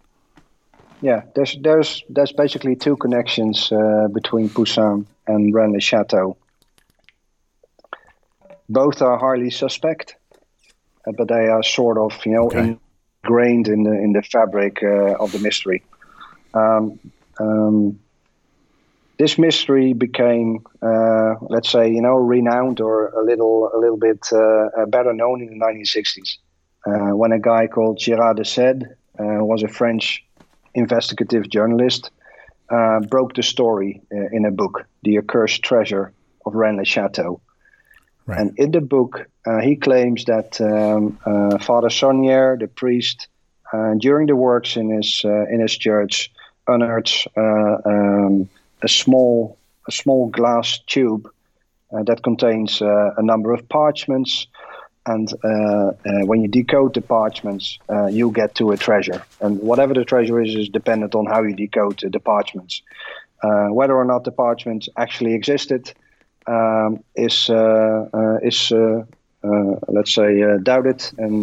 [1.00, 6.36] Yeah, there's there's there's basically two connections uh, between Poussin and Rennes Chateau.
[8.68, 10.16] Both are highly suspect,
[11.06, 12.76] uh, but they are sort of you know okay.
[13.22, 15.84] ingrained in the in the fabric uh, of the mystery.
[16.52, 16.98] Um,
[17.38, 18.00] um,
[19.18, 24.26] this mystery became, uh, let's say, you know, renowned or a little, a little bit
[24.32, 26.36] uh, uh better known in the 1960s,
[26.86, 28.84] uh, when a guy called Gérard de Sède,
[29.18, 30.24] uh, was a French
[30.74, 32.10] investigative journalist,
[32.70, 36.12] uh, broke the story in a book, "The Accursed Treasure
[36.44, 37.40] of Rennes Chateau."
[38.26, 38.40] Right.
[38.40, 39.26] And in the book,
[39.62, 41.16] he claims that um,
[41.60, 43.28] Father Saunière, the priest,
[43.98, 46.30] during the works in his in his church,
[46.66, 47.26] unearths.
[47.36, 48.48] Um,
[48.86, 51.24] a small a small glass tube
[51.92, 54.46] uh, that contains uh, a number of parchments.
[55.14, 55.92] And uh, uh
[56.30, 59.20] when you decode the parchments, uh, you get to a treasure.
[59.40, 62.82] And whatever the treasure is, is dependent on how you decode the parchments.
[63.46, 65.82] Uh, whether or not the parchments actually existed
[66.46, 66.90] um,
[67.26, 67.36] is,
[68.50, 68.58] is
[69.96, 70.30] let's say,
[70.70, 71.36] doubted and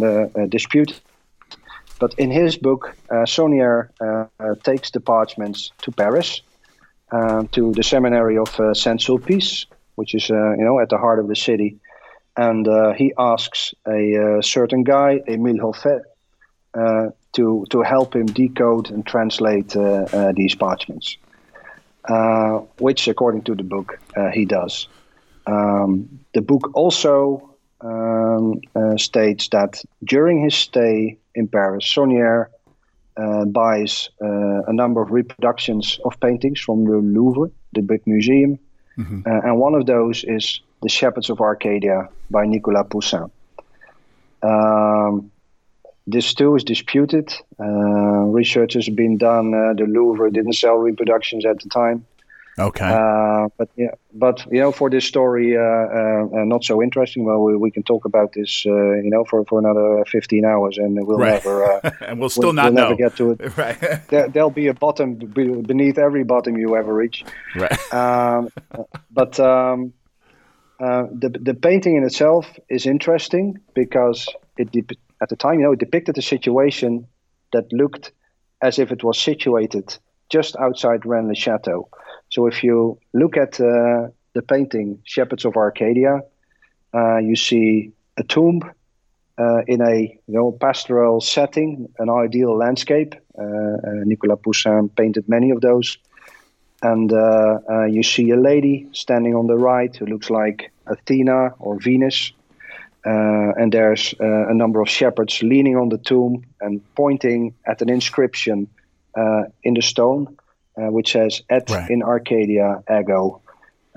[0.50, 0.98] disputed.
[2.00, 2.82] But in his book,
[3.32, 3.88] Saunière
[4.62, 6.42] takes the parchments to Paris
[7.52, 11.18] to the seminary of uh, Saint Sulpice, which is uh, you know at the heart
[11.18, 11.78] of the city,
[12.36, 16.02] and uh, he asks a uh, certain guy, Emile Hoffet,
[16.74, 21.16] uh, to to help him decode and translate uh, these parchments,
[22.78, 23.98] which, according to the book,
[24.32, 24.88] he does.
[25.46, 28.60] Um, the book also um,
[28.96, 32.46] states that during his stay in Paris, Saunière
[33.16, 38.58] uh, buys uh, a number of reproductions of paintings from the Louvre, the big museum.
[38.98, 39.22] Mm-hmm.
[39.26, 43.30] Uh, and one of those is The Shepherds of Arcadia by Nicolas Poussin.
[44.42, 45.30] Um,
[46.06, 47.32] this too is disputed.
[47.58, 49.54] Uh, research has been done.
[49.54, 52.06] Uh, the Louvre didn't sell reproductions at the time.
[52.58, 52.84] Okay.
[52.84, 57.24] Uh, but yeah, but you know, for this story, uh, uh, uh not so interesting.
[57.24, 60.78] Well, we, we can talk about this, uh, you know, for, for another fifteen hours,
[60.78, 61.44] and we'll right.
[61.44, 63.40] never, uh, and we'll still we'll, not we'll never get to it.
[63.56, 63.78] Right.
[64.08, 67.24] there, will be a bottom beneath every bottom you ever reach.
[67.54, 67.78] Right.
[67.94, 68.48] Um,
[69.10, 69.92] but um,
[70.78, 74.86] the the painting in itself is interesting because it de-
[75.22, 77.06] at the time, you know, it depicted a situation
[77.52, 78.12] that looked
[78.60, 79.96] as if it was situated
[80.30, 81.88] just outside Rennes Chateau.
[82.34, 86.22] So if you look at uh, the painting Shepherds of Arcadia,
[86.92, 88.60] uh, you see a tomb
[89.38, 93.14] uh, in a you know pastoral setting, an ideal landscape.
[93.38, 95.96] Uh, uh, Nicolas Poussin painted many of those,
[96.82, 101.78] and uh, you see a lady standing on the right who looks like Athena or
[101.78, 102.32] Venus.
[103.04, 108.66] and there's a number of shepherds leaning on the tomb and pointing at an inscription
[109.62, 110.36] in the stone
[110.76, 111.90] uh, which says "Et right.
[111.90, 113.40] in Arcadia ego,"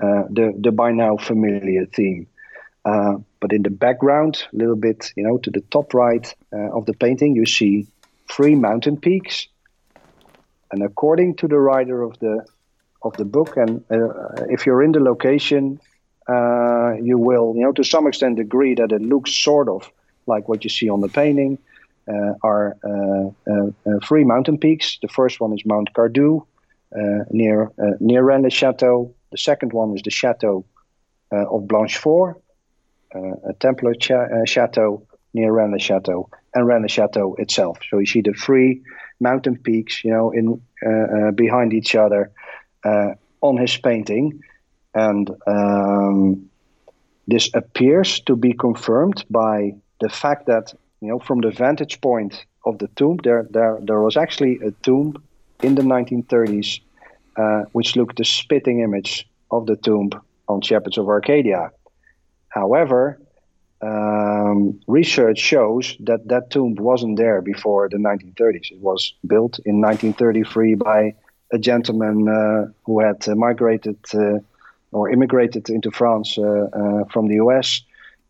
[0.02, 2.26] uh, the the by now familiar theme.
[2.84, 6.70] Uh, but in the background, a little bit, you know, to the top right uh,
[6.76, 7.86] of the painting, you see
[8.30, 9.48] three mountain peaks.
[10.70, 12.44] And according to the writer of the
[13.02, 15.80] of the book, and uh, if you're in the location,
[16.28, 19.90] uh, you will, you know, to some extent agree that it looks sort of
[20.26, 21.58] like what you see on the painting.
[22.42, 22.76] are
[24.08, 24.98] three mountain peaks.
[25.02, 26.44] The first one is Mount Cardou, uh,
[27.30, 29.14] near uh, near Rennes Chateau.
[29.30, 30.64] The second one is the Chateau
[31.32, 32.34] uh, of Blanchefort,
[33.14, 37.78] a Templar cha- chateau near Rennes Chateau, and Rennes Chateau itself.
[37.90, 38.82] So you see the three
[39.20, 40.60] mountain peaks, you know, in
[41.34, 42.30] behind each other
[43.40, 44.40] on his painting,
[44.94, 46.48] and um,
[47.26, 52.46] this appears to be confirmed by the fact that you know from the vantage point
[52.64, 55.14] of the tomb there there there was actually a tomb
[55.62, 56.80] in the 1930s,
[57.36, 60.10] uh, which looked the spitting image of the tomb
[60.48, 61.70] on Shepherds of Arcadia.
[62.48, 63.20] However,
[63.80, 68.72] um, research shows that that tomb wasn't there before the 1930s.
[68.72, 71.14] It was built in 1933 by
[71.52, 74.38] a gentleman uh, who had migrated uh,
[74.90, 77.82] or immigrated into France uh, uh, from the US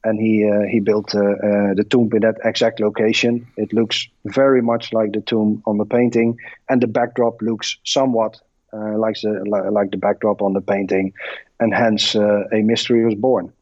[0.05, 3.47] and he uh, he built uh, uh, the tomb in that exact location.
[3.57, 8.41] It looks very much like the tomb on the painting, and the backdrop looks somewhat
[8.73, 11.13] uh, like the like the backdrop on the painting,
[11.61, 13.53] and hence uh, a mystery was born.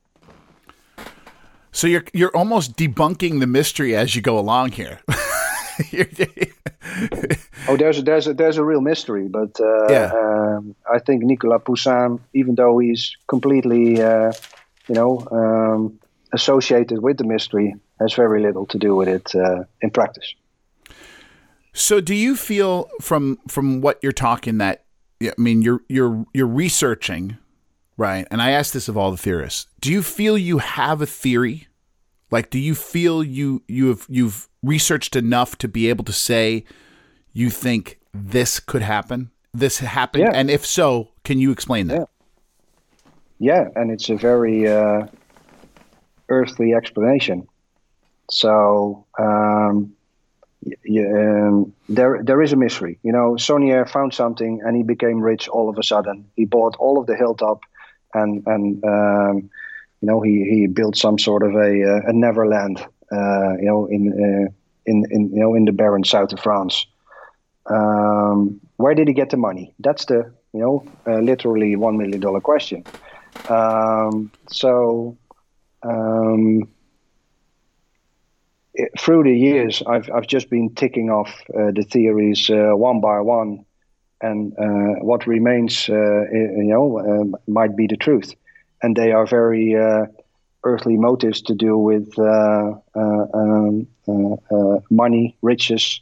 [1.73, 5.01] So you're you're almost debunking the mystery as you go along here.
[7.69, 10.13] oh, there's a, there's a, there's a real mystery, but uh, yeah.
[10.13, 14.33] um, I think Nicolas Poussin, even though he's completely, uh,
[14.89, 15.99] you know, um,
[16.37, 20.35] associated with the mystery, has very little to do with it uh, in practice.
[21.73, 24.85] So, do you feel from from what you're talking that
[25.23, 27.39] I mean you're you're you're researching,
[27.97, 28.27] right?
[28.31, 31.69] And I ask this of all the theorists: Do you feel you have a theory?
[32.31, 36.65] Like, do you feel you you have you've researched enough to be able to say
[37.33, 39.31] you think this could happen?
[39.55, 40.39] This happened, yeah.
[40.39, 42.09] and if so, can you explain that?
[43.39, 45.07] Yeah, yeah and it's a very uh,
[46.29, 47.47] earthly explanation.
[48.31, 49.07] So.
[49.19, 49.97] Um,
[50.89, 52.99] um, there there is a mystery.
[53.03, 56.29] You know, Saunière found something and he became rich all of a sudden.
[56.37, 57.63] He bought all of the hilltop,
[58.15, 59.51] and and um,
[60.01, 62.81] you know he, he built some sort of a a Neverland.
[63.13, 64.51] Uh, you know, in uh,
[64.87, 66.87] in in you know in the barren south of France.
[67.67, 69.73] Um, where did he get the money?
[69.81, 72.85] That's the you know uh, literally one million dollar question.
[73.49, 75.17] Um, so.
[75.83, 76.69] Um,
[78.99, 83.21] through the years, I've I've just been ticking off uh, the theories uh, one by
[83.21, 83.65] one,
[84.21, 88.35] and uh, what remains, uh, you know, um, might be the truth,
[88.83, 90.07] and they are very uh,
[90.65, 93.87] earthly motives to do with uh, um,
[94.91, 96.01] money, riches,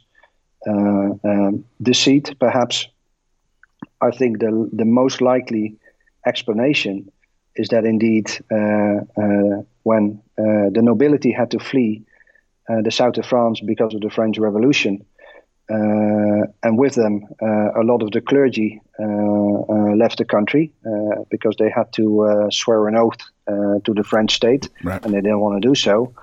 [0.67, 2.87] um, deceit, perhaps.
[4.01, 5.75] I think the the most likely
[6.25, 7.11] explanation
[7.55, 8.29] is that indeed,
[9.83, 12.05] when the nobility had to flee
[12.67, 15.05] uh, the south of France because of the French Revolution.
[15.69, 20.71] Uh, and with them, uh, a lot of the clergy left the country
[21.29, 25.03] because they had to swear an oath to the French state, right.
[25.05, 26.13] and they didn't want to do so.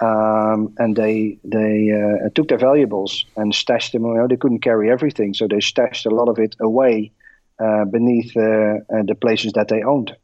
[0.00, 4.04] Um, and they they uh, took their valuables and stashed them.
[4.04, 7.12] You know, they couldn't carry everything, so they stashed a lot of it away
[7.58, 10.16] uh, beneath uh, the places that they owned,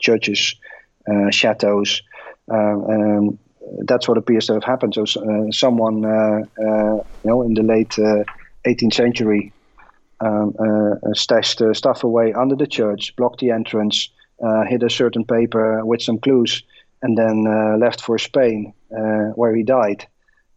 [0.00, 0.56] churches,
[1.30, 2.02] chateaus.
[2.50, 3.38] Um,
[3.84, 4.94] that's what appears to have happened.
[4.94, 7.96] So uh, someone, uh, uh, you know, in the late
[8.66, 9.52] 18th century,
[10.20, 10.54] um,
[11.14, 14.08] stashed stuff away under the church, blocked the entrance,
[14.68, 16.62] hid a certain paper with some clues,
[17.02, 17.44] and then
[17.80, 18.72] left for Spain,
[19.34, 20.06] where he died.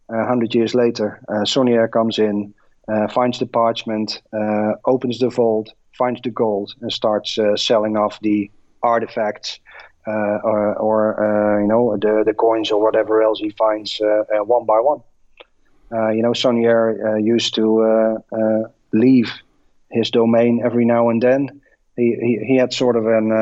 [0.08, 2.54] A hundred years later, uh, comes in,
[2.88, 7.96] uh, finds the parchment, uh, opens the vault, finds the gold, and starts uh, selling
[7.96, 8.50] off the
[8.82, 9.60] artifacts
[10.06, 14.24] uh, or, or uh, you know the the coins or whatever else he finds uh,
[14.44, 15.00] one by one.
[16.14, 18.22] you know, Saunière used to
[18.92, 19.32] leave
[19.90, 21.60] his domain every now and then.
[21.96, 23.32] He, he, he had sort of an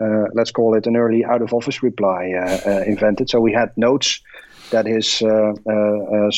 [0.00, 3.30] uh, let's call it an early out of office reply uh, uh, invented.
[3.30, 4.20] So we had notes
[4.70, 5.08] that his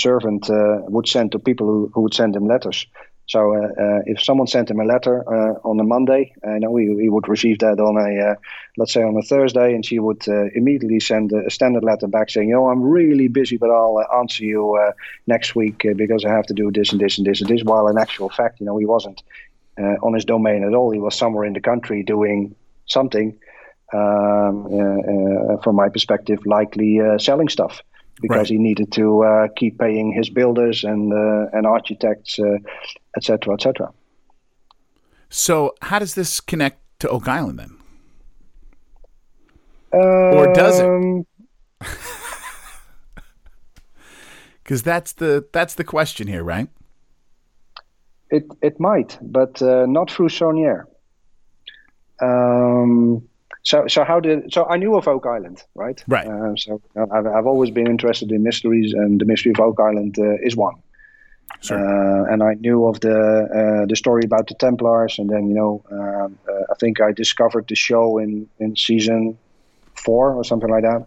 [0.01, 2.87] servant would send to people who, who would send him letters.
[3.29, 6.75] So uh, uh, if someone sent him a letter uh, on a Monday, I know
[6.77, 8.37] he, he would receive that on a,
[8.79, 12.49] let's say on a Thursday, and she would immediately send a standard letter back saying,
[12.49, 14.93] you know, I'm really busy, but I'll answer you
[15.27, 17.62] next week because I have to do this and this and this and this.
[17.62, 19.23] While in actual fact, you know, he wasn't
[19.77, 20.91] on his domain at all.
[20.91, 22.55] He was somewhere in the country doing
[22.87, 23.38] something.
[23.91, 27.81] Um, uh, uh, from my perspective, likely uh, selling stuff
[28.21, 28.49] because right.
[28.49, 32.38] he needed to uh, keep paying his builders and uh, and architects,
[33.19, 33.89] etc., uh, etc.
[33.89, 33.95] Et
[35.29, 37.77] so, how does this connect to Oak Island then,
[39.93, 41.27] um, or does it?
[44.69, 46.69] Because that's the that's the question here, right?
[48.31, 50.85] It it might, but uh, not through Saunière.
[52.21, 53.27] Um,
[53.63, 56.05] so so how did so I knew of Oak Island, right?
[56.07, 56.27] Right.
[56.27, 60.19] Uh, so I've, I've always been interested in mysteries, and the mystery of Oak Island
[60.19, 60.75] uh, is one.
[61.61, 61.77] Sure.
[61.77, 65.55] Uh, and I knew of the uh, the story about the Templars, and then you
[65.55, 69.39] know um, uh, I think I discovered the show in in season
[69.95, 71.07] four or something like that,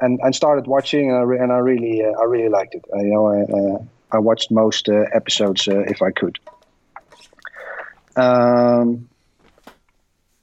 [0.00, 2.84] and and started watching, and I, re- and I really I really liked it.
[2.94, 6.38] you know I I watched most episodes if I could.
[8.16, 9.08] Um,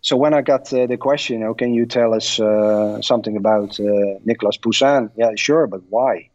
[0.02, 3.80] so when I got uh, the question, oh, can you tell us uh, something about
[3.80, 5.12] uh, Nicolas Poussin?
[5.16, 6.30] Yeah, sure, but why?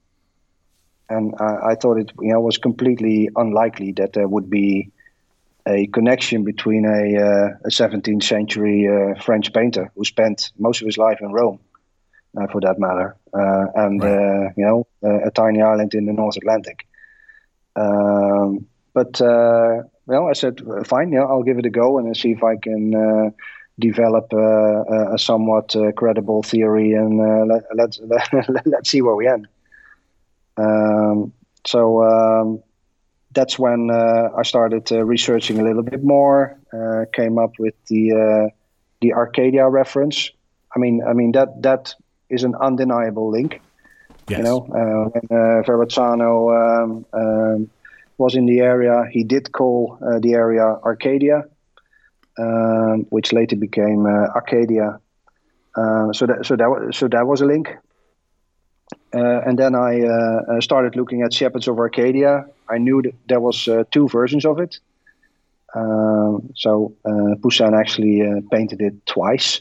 [1.09, 4.91] And I, I, thought it you know was completely unlikely that there would be
[5.67, 10.87] a connection between a, uh, a 17th century uh, French painter who spent most of
[10.87, 11.59] his life in Rome,
[12.37, 14.53] uh, for that matter, and right.
[14.57, 16.87] you know a tiny island in the North Atlantic.
[17.77, 19.21] Um, but
[20.07, 23.33] well, I said, fine, yeah, I'll give it a go and see if I can
[23.79, 29.49] develop a, a somewhat credible theory and let, let's let, let's see where we end.
[30.57, 31.33] Um,
[31.67, 32.63] so um,
[33.33, 36.59] that's when uh, I started uh, researching a little bit more.
[36.73, 38.51] Uh, came up with the
[39.01, 40.31] the Arcadia reference.
[40.75, 41.95] I mean, I mean that that
[42.29, 43.61] is an undeniable link.
[44.29, 44.39] Yes.
[44.39, 47.71] You know, uh, when uh, Verrazzano um, um,
[48.17, 51.45] was in the area, he did call uh, the area Arcadia,
[52.39, 54.99] um, which later became uh, Acadia.
[55.77, 57.77] Uh, so that so that was, so that was a link.
[59.15, 62.47] Uh, and then I uh, started looking at Shepherds of Arcadia.
[62.69, 64.79] I knew that there was two versions of it.
[66.57, 66.95] So
[67.43, 69.61] Poussin actually painted it twice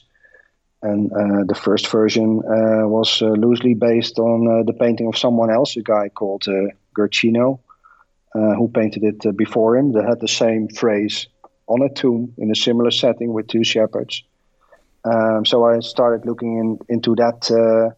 [0.83, 5.17] and uh, the first version uh, was uh, loosely based on uh, the painting of
[5.17, 7.59] someone else, a guy called uh, Guercino,
[8.35, 9.93] uh, who painted it before him.
[9.93, 11.27] That had the same phrase
[11.67, 14.23] on a tomb in a similar setting with two shepherds.
[15.05, 17.95] Um, so I started looking in, into that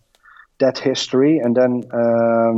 [0.59, 1.83] that history, and then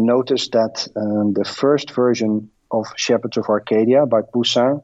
[0.05, 4.81] noticed that um, the first version of Shepherds of Arcadia by Poussin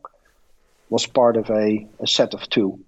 [0.90, 2.80] was part of a, a set of two.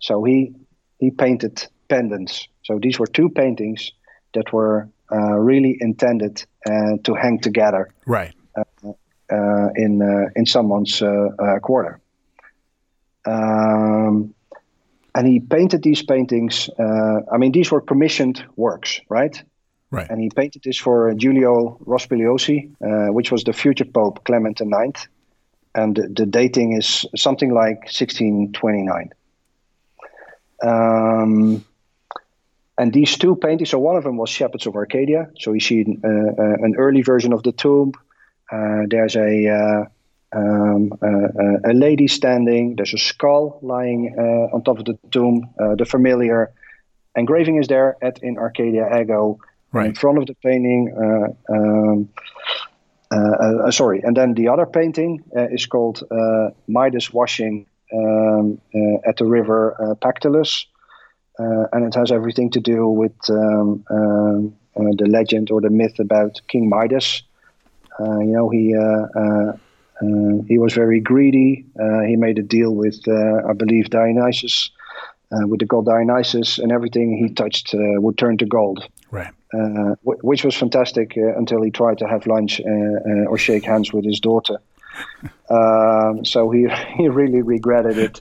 [0.00, 0.54] So he
[0.98, 2.48] he painted pendants.
[2.62, 3.92] So these were two paintings
[4.34, 7.92] that were uh, really intended uh, to hang together.
[8.06, 8.34] Right.
[8.56, 8.92] Uh,
[9.30, 12.00] uh in uh, in someone's uh, quarter.
[13.26, 14.34] Um,
[15.14, 16.68] and he painted these paintings.
[17.32, 19.42] I mean, these were commissioned works, right?
[19.94, 20.10] Right.
[20.10, 25.08] And he painted this for Giulio Rospigliosi, which was the future Pope Clement IX,
[25.74, 29.10] and the, the dating is something like 1629.
[30.62, 31.64] Um,
[32.78, 35.30] and these two paintings, so one of them was Shepherds of Arcadia.
[35.38, 37.92] So you see uh, uh, an early version of the tomb.
[38.50, 39.84] Uh, there's a uh,
[40.32, 42.74] um, uh, a lady standing.
[42.74, 44.14] There's a skull lying
[44.52, 45.50] on top of the tomb.
[45.56, 46.52] the familiar
[47.16, 49.38] engraving is there et in Arcadia Ego.
[49.74, 49.86] Right.
[49.86, 50.82] In front of the painting,
[51.50, 52.08] um,
[53.70, 56.02] sorry, and then the other painting is called
[56.68, 58.60] Midas washing um,
[59.04, 60.66] at the river Pactolus.
[61.38, 65.70] Uh, and it has everything to do with um, um, uh, the legend or the
[65.70, 67.22] myth about King Midas.
[67.98, 68.74] Uh, you know, he
[70.48, 71.64] he was very greedy.
[72.06, 74.70] he made a deal with, I believe, Dionysus,
[75.46, 78.86] with the god Dionysus, and everything he touched would turn to gold.
[79.10, 79.32] Right.
[79.54, 83.92] Uh, which was fantastic uh, until he tried to have lunch uh, or shake hands
[83.92, 84.58] with his daughter.
[85.50, 88.20] Um, so he he really regretted it,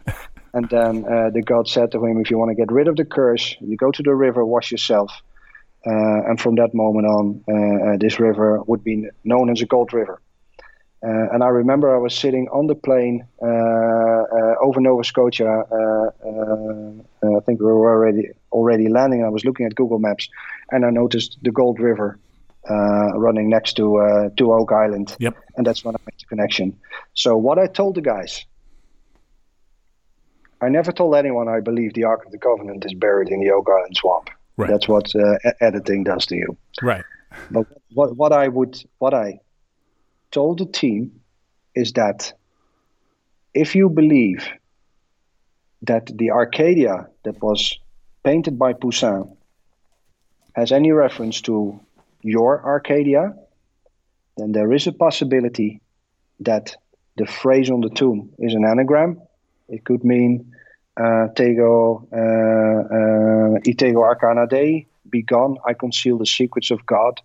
[0.53, 2.95] and then uh, the god said to him, If you want to get rid of
[2.95, 5.11] the curse, you go to the river, wash yourself.
[5.85, 9.65] Uh, and from that moment on, uh, uh this river would be known as a
[9.65, 10.19] gold river.
[11.05, 15.65] Uh, and I remember I was sitting on the plane uh, over Nova Scotia.
[17.23, 19.23] I think we were already already landing.
[19.23, 20.29] I was looking at Google Maps,
[20.71, 22.19] and I noticed the Gold River
[22.69, 25.15] running next to to Oak Island.
[25.19, 25.35] Yep.
[25.57, 26.79] And that's when I made the connection.
[27.13, 28.45] So what I told the guys
[30.63, 33.51] I never told anyone I believe the Ark of the Covenant is buried in the
[33.51, 34.29] Oak Island swamp.
[34.55, 34.69] Right.
[34.69, 36.57] That's what uh, editing does to you.
[36.81, 37.03] Right.
[37.51, 39.39] But what, what I would what I
[40.33, 41.21] told the team
[41.75, 42.33] is that
[43.53, 44.49] if you believe
[45.83, 47.79] that the Arcadia that was
[48.23, 49.37] painted by Poussin
[50.55, 51.79] has any reference to
[52.21, 53.33] your Arcadia,
[54.37, 55.81] then there is a possibility
[56.39, 56.75] that
[57.17, 59.21] the phrase on the tomb is an anagram.
[59.69, 60.53] It could mean
[60.97, 67.21] uh, Tego, uh, uh, Itego Arcana Dei, be gone, I conceal the secrets of God,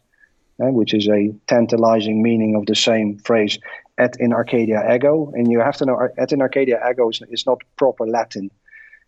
[0.59, 3.59] which is a tantalizing meaning of the same phrase,
[3.98, 5.32] et in Arcadia ego.
[5.34, 8.50] And you have to know, et in Arcadia ego is, is not proper Latin.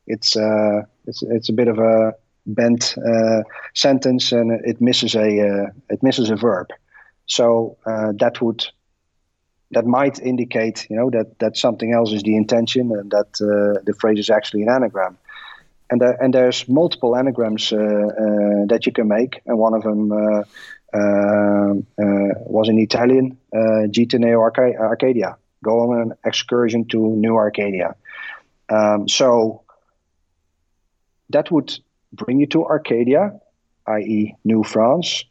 [0.07, 2.14] It's, uh, it's, it's a bit of a
[2.46, 3.42] bent uh,
[3.74, 6.68] sentence and it misses a, uh, it misses a verb.
[7.26, 8.64] So uh, that would
[9.72, 13.80] that might indicate, you know, that that something else is the intention and that uh,
[13.84, 15.16] the phrase is actually an anagram.
[15.90, 17.76] And uh, and there's multiple anagrams uh,
[18.66, 20.12] that you can make, and one of them
[20.93, 25.36] was an Italian, uh, Gita Neo Arcadia.
[25.62, 27.95] Go on an excursion to New Arcadia.
[28.68, 29.62] Um, so
[31.30, 31.78] that would
[32.12, 33.41] bring you to Acadia,
[33.86, 35.24] i.e., New France.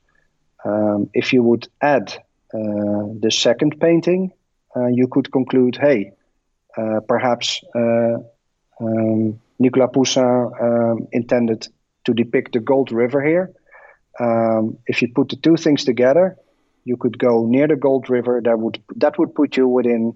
[0.64, 2.14] Um, if you would add
[2.54, 4.34] uh, the second painting,
[4.76, 6.12] uh, you could conclude, hey,
[6.78, 11.68] uh, perhaps um, Nicolas Poussin um, intended
[12.06, 13.52] to depict the Gold River here.
[14.20, 16.38] Um, if you put the two things together,
[16.84, 18.42] you could go near the Gold River.
[18.44, 20.14] That would that would put you within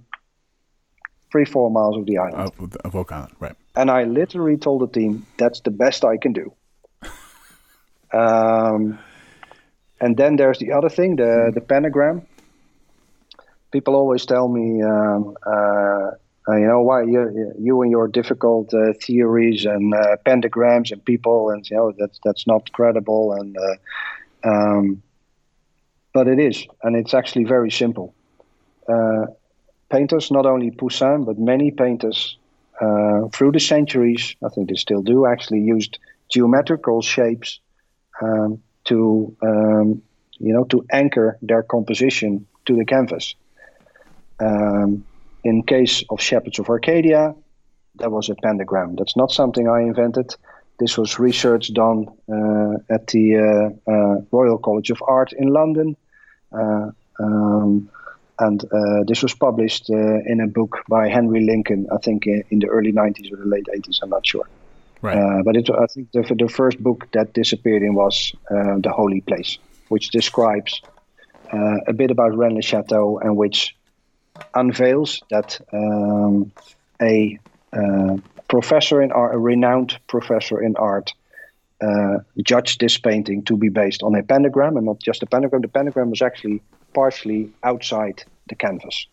[1.34, 2.52] three, four miles of the island.
[2.60, 3.56] Of, of Oak Island, right.
[3.76, 6.54] And I literally told the team, that's the best I can do.
[8.14, 9.00] um,
[10.00, 12.28] and then there's the other thing, the, the pentagram.
[13.72, 16.12] People always tell me, um, uh,
[16.48, 21.04] uh, you know, why you, you and your difficult uh, theories and uh, pentagrams and
[21.06, 23.34] people, and you know that's that's not credible.
[23.34, 25.02] And uh, um,
[26.14, 28.14] but it is, and it's actually very simple.
[28.88, 29.28] Uh,
[29.90, 32.38] painters, not only Poussin, but many painters
[32.82, 37.60] uh, through the centuries, I think they still do, actually used geometrical shapes
[38.22, 40.02] um, to, um,
[40.40, 43.36] you know, to anchor their composition to the canvas.
[44.40, 45.06] Um,
[45.44, 47.36] in case of Shepherds of Arcadia,
[47.96, 48.96] that was a pentagram.
[48.96, 50.36] That's not something I invented.
[50.80, 55.96] This was research done uh, at the uh, uh, Royal College of Art in London.
[56.52, 56.90] Uh,
[57.20, 57.90] um,
[58.40, 62.60] and uh, this was published uh, in a book by Henry Lincoln, I think in,
[62.60, 64.48] the early 90s or the late 80s, I'm not sure.
[65.02, 65.44] Right.
[65.44, 69.58] but it, I think the, the first book that disappeared in was The Holy Place,
[69.90, 70.82] which describes
[71.52, 73.76] a bit about Rennes-le-Chateau and which
[74.56, 76.52] unveils that um,
[77.02, 77.40] a
[77.74, 78.18] uh,
[78.48, 81.14] professor in art, a renowned professor in art,
[81.82, 85.62] uh, judged this painting to be based on a pentagram and not just a pentagram.
[85.62, 86.62] The pentagram was actually
[86.94, 89.08] partially outside the canvas.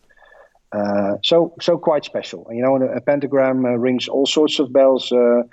[0.71, 2.47] Uh, so, so quite special.
[2.49, 5.11] You know, a, pentagram uh, rings all sorts of bells.
[5.11, 5.43] Uh,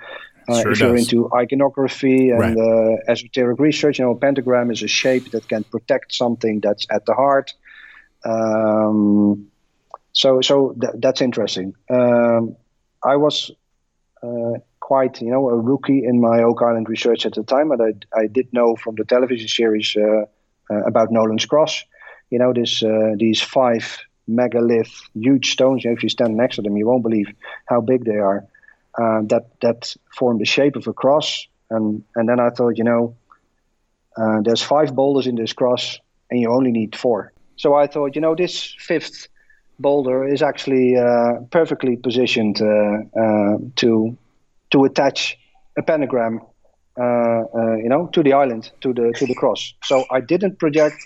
[0.47, 2.99] uh, sure if you're into iconography and right.
[3.07, 7.05] esoteric research, you know, a pentagram is a shape that can protect something that's at
[7.05, 7.53] the heart.
[8.23, 9.48] Um,
[10.19, 11.73] so so th- that's interesting.
[11.89, 12.57] Um,
[13.01, 13.51] I was
[14.21, 17.79] uh, quite you know a rookie in my Oak Island research at the time, but
[17.87, 17.91] I
[18.21, 20.25] I did know from the television series uh,
[20.71, 21.85] uh, about Nolan's Cross.
[22.31, 23.85] You know this uh, these five
[24.27, 25.83] megalith huge stones.
[25.83, 27.29] You know, if you stand next to them, you won't believe
[27.71, 28.43] how big they are.
[29.01, 32.83] Uh, that that form the shape of a cross, and and then I thought, you
[32.83, 33.15] know,
[34.17, 35.97] uh, there's five boulders in this cross,
[36.29, 37.31] and you only need four.
[37.55, 39.29] So I thought, you know, this fifth
[39.79, 42.65] boulder is actually uh, perfectly positioned uh,
[43.19, 44.17] uh, to
[44.71, 45.37] to attach
[45.77, 46.41] a pentagram,
[46.99, 49.73] uh, uh, you know, to the island, to the to the cross.
[49.83, 50.97] So I didn't project.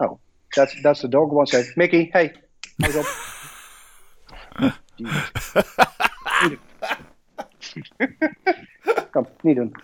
[0.00, 0.18] Oh,
[0.56, 1.32] that's that's the dog.
[1.32, 2.32] One said, "Mickey, hey,
[2.80, 3.06] how's that?"
[9.10, 9.74] Kom, niet doen.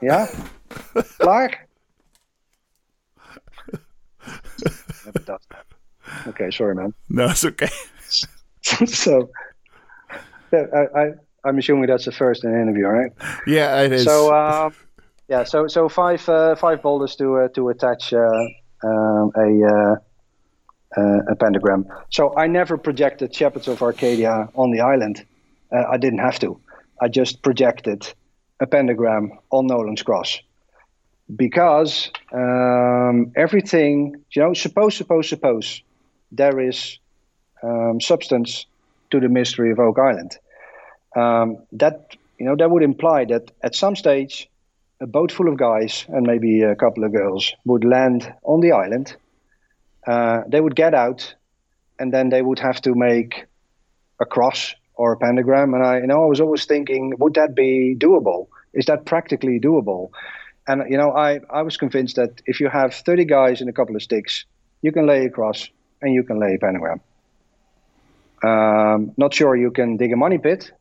[0.00, 0.28] Ja?
[1.18, 1.66] Klaar?
[6.26, 6.94] Okay, sorry, man.
[7.08, 7.68] No, it's okay.
[8.86, 9.30] so,
[10.52, 11.10] yeah, I, I,
[11.44, 13.12] I'm assuming that's the first in an interview, right?
[13.46, 14.04] Yeah, it is.
[14.04, 14.70] So, uh,
[15.28, 18.18] yeah, so so five uh, five boulders to uh, to attach uh,
[18.84, 19.96] um, a uh,
[20.96, 21.86] uh, a pentagram.
[22.10, 25.24] So I never projected Shepherds of Arcadia on the island.
[25.72, 26.60] I didn't have to.
[27.00, 28.12] I just projected
[28.60, 30.42] a pentagram on Nolan's Cross
[31.36, 35.82] because um, everything, you know, suppose, suppose, suppose
[36.30, 36.98] there is
[37.62, 38.66] um, substance
[39.10, 40.38] to the mystery of Oak Island.
[41.14, 44.48] Um, that you know that would imply that at some stage
[45.00, 48.72] a boat full of guys and maybe a couple of girls would land on the
[48.72, 49.14] island.
[50.06, 51.34] Uh, they would get out,
[51.98, 53.44] and then they would have to make
[54.20, 55.74] a cross or a pentagram.
[55.74, 58.48] And I, you know, I was always thinking, would that be doable?
[58.72, 60.10] Is that practically doable?
[60.66, 63.72] And you know, I, I was convinced that if you have 30 guys and a
[63.72, 64.44] couple of sticks,
[64.80, 65.68] you can lay across
[66.00, 67.00] and you can lay a pentagram.
[68.42, 70.72] Um, not sure you can dig a money pit,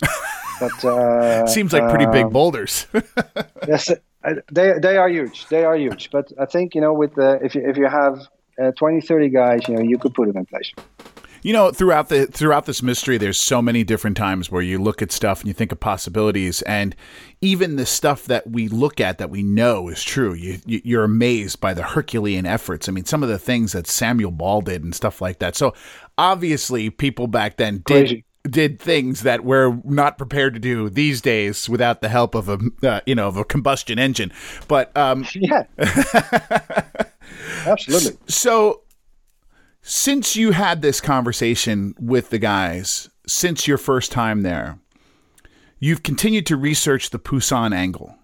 [0.60, 2.86] but uh, seems like pretty big um, boulders.
[3.68, 5.46] yes, uh, they they are huge.
[5.46, 6.10] They are huge.
[6.10, 8.18] But I think you know, with the, if you if you have
[8.60, 10.72] uh, 20, 30 guys, you know, you could put them in place.
[11.44, 15.02] You know, throughout the throughout this mystery, there's so many different times where you look
[15.02, 16.96] at stuff and you think of possibilities, and
[17.42, 21.04] even the stuff that we look at that we know is true, you, you are
[21.04, 22.88] amazed by the Herculean efforts.
[22.88, 25.54] I mean, some of the things that Samuel Ball did and stuff like that.
[25.54, 25.74] So
[26.16, 28.06] obviously, people back then did.
[28.06, 32.48] Crazy did things that we're not prepared to do these days without the help of
[32.48, 34.30] a uh, you know of a combustion engine
[34.68, 35.64] but um yeah
[37.66, 38.82] absolutely so
[39.86, 44.78] since you had this conversation with the guys, since your first time there,
[45.78, 48.16] you've continued to research the Poussin angle.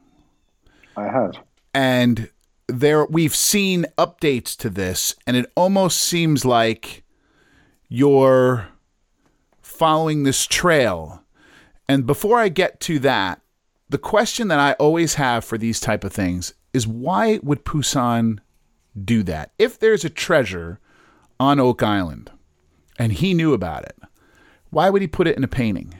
[0.97, 1.35] I have.
[1.75, 2.31] And
[2.67, 7.05] there we've seen updates to this, and it almost seems like
[7.91, 8.69] you're
[9.61, 11.23] following this trail.
[11.87, 13.43] And before I get to that,
[13.87, 18.41] the question that I always have for these type of things is why would Poussin
[19.05, 19.53] do that?
[19.59, 20.81] If there's a treasure
[21.41, 22.31] on Oak Island
[22.99, 23.97] and he knew about it,
[24.71, 25.95] why would he put it in a painting?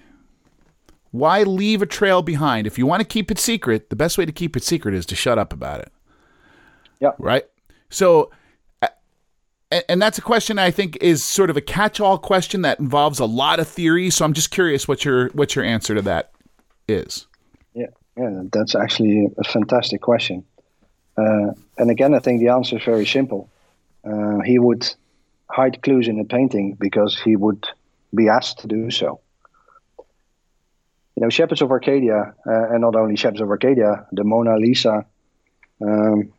[1.11, 2.69] Why leave a trail behind?
[2.69, 5.05] If you want to keep it secret, the best way to keep it secret is
[5.07, 5.93] to shut up about it.
[7.01, 7.13] Yeah.
[7.19, 7.47] Right?
[7.89, 8.31] So
[9.89, 13.25] and that's a question I think is sort of a catch-all question that involves a
[13.25, 14.11] lot of theory.
[14.11, 16.33] So I'm just curious what your what your answer to that
[16.89, 17.27] is.
[17.75, 17.87] Yeah,
[18.17, 20.45] yeah, that's actually a fantastic question.
[21.17, 23.49] Uh, and again, I think the answer is very simple.
[24.05, 24.93] Uh, he would
[25.51, 27.67] hide clues in the painting because he would
[28.15, 29.21] be asked to do so.
[31.17, 35.05] You know, Shepherds of Arcadia, uh, and not only Shepherds of Arcadia, the Mona Lisa.
[35.83, 36.33] Um,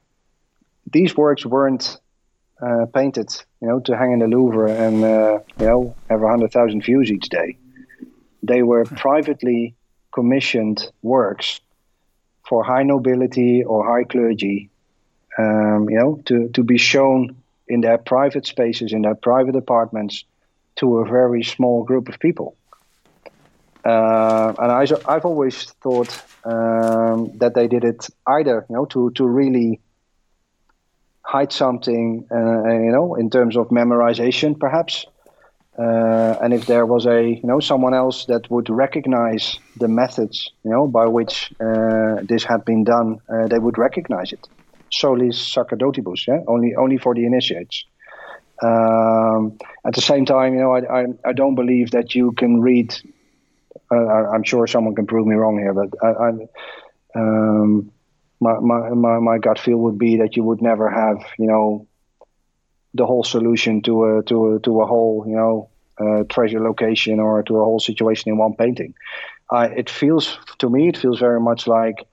[0.92, 1.98] these works weren't
[2.62, 3.30] uh, painted,
[3.62, 6.84] you know, to hang in the Louvre and uh, you know have a hundred thousand
[6.84, 7.58] views each day.
[8.44, 9.76] They were privately
[10.14, 11.62] commissioned works
[12.48, 14.70] for high nobility or high clergy,
[15.38, 17.41] um, you know, to to be shown
[17.72, 20.26] in their private spaces, in their private apartments,
[20.76, 22.56] to a very small group of people.
[23.84, 26.12] Uh, and I, I've always thought
[26.46, 29.80] um, that they did it either, you know, to to really
[31.24, 35.06] hide something, uh, you know, in terms of memorization, perhaps.
[35.78, 40.52] Uh, and if there was a, you know, someone else that would recognize the methods,
[40.64, 44.48] you know, by which uh, this had been done, uh, they would recognize it.
[44.92, 47.86] Solis sacerdotibus, yeah, only only for the initiates.
[48.62, 52.62] Um, at the same time, you know, I, I, I don't believe that you can
[52.62, 52.94] read.
[53.92, 56.30] Uh, I'm sure someone can prove me wrong here, but I, I
[57.16, 57.92] um,
[58.40, 61.88] my, my, my, my gut feel would be that you would never have, you know,
[62.94, 65.70] the whole solution to a to a to a whole, you know,
[66.00, 68.94] uh, treasure location or to a whole situation in one painting.
[69.50, 72.06] Uh, it feels to me, it feels very much like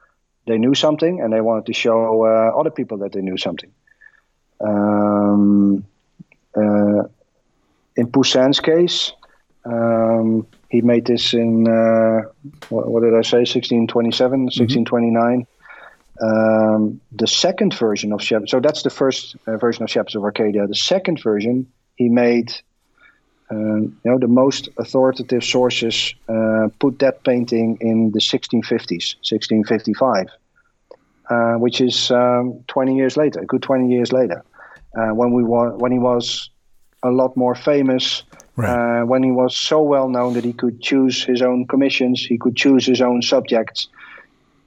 [0.48, 3.70] they knew something and they wanted to show uh, other people that they knew something.
[4.60, 5.84] Um,
[6.56, 7.04] uh,
[7.96, 9.12] in Poussin's case,
[9.64, 12.28] um, he made this in uh,
[12.68, 13.38] what, what, did I say?
[13.38, 15.40] 1627, 1629.
[15.40, 15.54] Mm-hmm.
[16.20, 20.24] Um, the second version of Shepherds, so that's the first uh, version of Shepherds of
[20.24, 20.66] Arcadia.
[20.66, 22.52] The second version, he made,
[23.50, 30.26] um, you know, the most authoritative sources uh, put that painting in the 1650s, 1655,
[31.30, 34.44] uh, which is um, 20 years later, a good 20 years later,
[34.96, 36.50] uh, when we wa- when he was
[37.02, 38.24] a lot more famous.
[38.56, 39.02] Right.
[39.02, 42.38] Uh, when he was so well known that he could choose his own commissions, he
[42.38, 43.86] could choose his own subjects,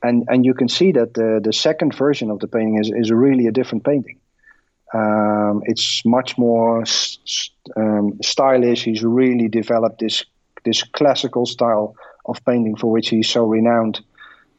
[0.02, 3.12] and and you can see that the the second version of the painting is is
[3.12, 4.21] really a different painting.
[4.94, 6.84] Um, it's much more
[7.78, 8.84] um, stylish.
[8.84, 10.26] He's really developed this
[10.64, 14.00] this classical style of painting for which he's so renowned.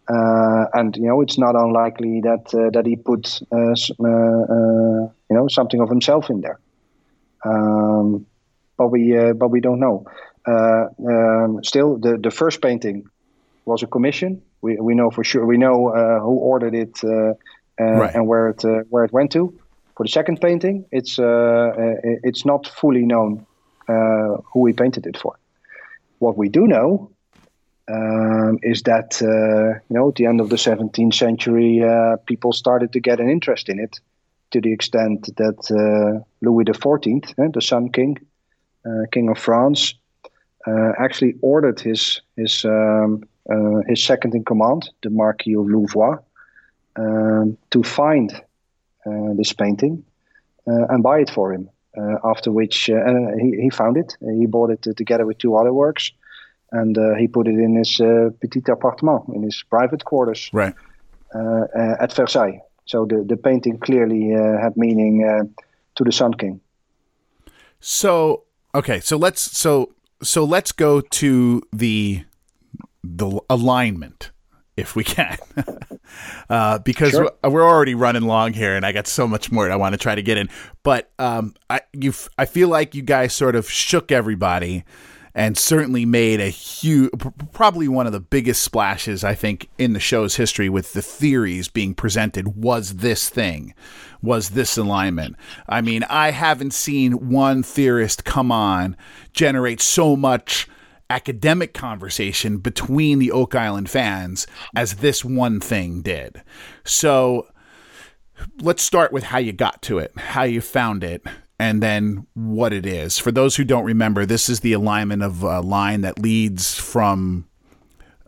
[0.09, 5.09] Uh, and you know, it's not unlikely that uh, that he put uh, uh, uh
[5.29, 6.59] you know something of himself in there.
[7.45, 8.27] Um,
[8.77, 10.05] but we uh, but we don't know.
[10.47, 13.09] Um, still, the the first painting
[13.65, 15.45] was a commission we, we know for sure.
[15.45, 17.35] We know uh, who ordered it uh, uh,
[17.79, 18.15] right.
[18.15, 19.59] and where it where it went to.
[20.03, 21.17] For the second painting, it's
[22.25, 23.47] it's not fully known
[23.87, 25.39] who he painted it for.
[26.19, 27.13] What we do know
[27.87, 32.53] um, is that uh, you know at the end of the 17th century, uh, people
[32.53, 34.01] started to get an interest in it,
[34.51, 38.19] to the extent that uh, Louis XIV, the Sun King,
[39.13, 39.95] King of France,
[40.99, 46.19] actually ordered his his um, uh, his second in command, the Marquis of Louvois,
[46.97, 48.41] um, to find uh,
[49.37, 50.05] this painting
[50.69, 51.69] uh, and buy it for him.
[52.25, 52.91] after which,
[53.41, 54.17] he, he found it.
[54.21, 56.13] He bought it together with two other works
[56.73, 60.75] and uh, he put it in his uh, petit appartement, in his private quarters, right
[61.35, 61.65] uh,
[62.01, 62.61] at Versailles.
[62.87, 64.31] So the the painting clearly
[64.61, 65.55] had meaning
[65.95, 66.61] to the Sun King.
[67.81, 68.45] So
[68.75, 69.93] okay, so let's so
[70.23, 72.25] so let's go to the
[73.05, 74.31] the alignment
[74.77, 75.37] if we can,
[76.51, 77.31] uh, because sure.
[77.45, 80.15] we're already running long here, and I got so much more I want to try
[80.15, 80.49] to get in.
[80.83, 84.85] But um, I you I feel like you guys sort of shook everybody,
[85.35, 87.11] and certainly made a huge,
[87.53, 91.69] probably one of the biggest splashes I think in the show's history with the theories
[91.69, 92.57] being presented.
[92.57, 93.75] Was this thing,
[94.23, 95.37] was this alignment?
[95.69, 98.97] I mean, I haven't seen one theorist come on
[99.33, 100.69] generate so much
[101.13, 106.43] academic conversation between the Oak Island fans as this one thing did.
[106.85, 107.47] So
[108.61, 111.23] let's start with how you got to it, how you found it,
[111.59, 113.19] and then what it is.
[113.19, 117.47] For those who don't remember, this is the alignment of a line that leads from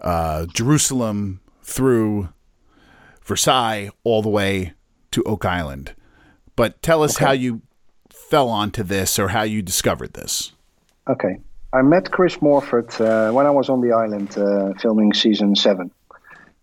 [0.00, 2.28] uh, Jerusalem through
[3.24, 4.74] Versailles all the way
[5.12, 5.94] to Oak Island.
[6.54, 7.24] But tell us okay.
[7.24, 7.62] how you
[8.10, 10.52] fell onto this or how you discovered this.
[11.08, 11.38] Okay.
[11.74, 15.90] I met Chris Morford uh, when I was on the island uh, filming season seven.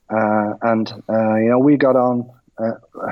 [0.09, 2.72] Uh, and, uh, you know, we got on uh,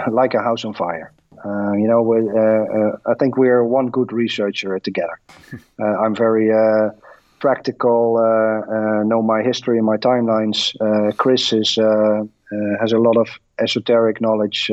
[0.10, 1.12] like a house on fire.
[1.44, 5.20] Uh, you know, I think we're one good researcher together.
[5.80, 6.50] I'm very
[7.40, 8.16] practical,
[9.06, 10.74] know my history and my timelines.
[11.18, 13.28] Chris is, has a lot of
[13.60, 14.72] esoteric knowledge.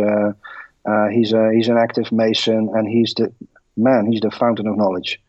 [1.12, 3.32] he's, a, he's an active Mason and he's the
[3.76, 5.20] man, he's the fountain of knowledge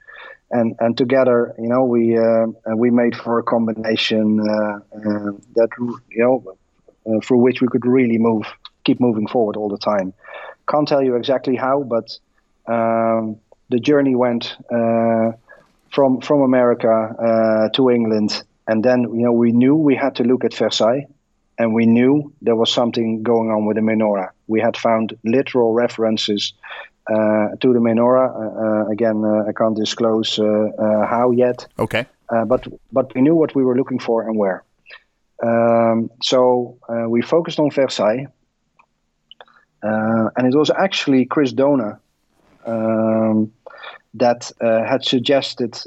[0.51, 5.69] and and together, you know, we uh, we made for a combination uh, uh, that
[5.79, 6.55] you know
[7.05, 8.45] uh, through which we could really move,
[8.83, 10.13] keep moving forward all the time.
[10.69, 12.17] Can't tell you exactly how, but
[12.71, 13.37] um,
[13.69, 15.31] the journey went uh,
[15.91, 20.23] from from America uh, to England, and then you know we knew we had to
[20.23, 21.07] look at Versailles,
[21.57, 24.29] and we knew there was something going on with the menorah.
[24.47, 26.53] We had found literal references
[27.07, 28.27] to the menorah.
[28.29, 31.67] Uh, again, uh, I can't disclose how yet.
[31.79, 32.05] Okay.
[32.47, 34.63] but but we knew what we were looking for and where.
[35.43, 36.77] Um, so
[37.07, 38.27] we focused on Versailles,
[39.81, 41.99] and it was actually Chris Dona
[42.65, 43.51] um,
[44.15, 45.77] that had suggested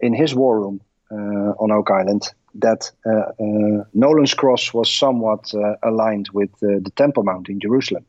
[0.00, 5.74] in his war room on Oak Island that uh, uh, Nolan's Cross was somewhat uh,
[5.82, 8.04] aligned with the Temple Mount in Jerusalem.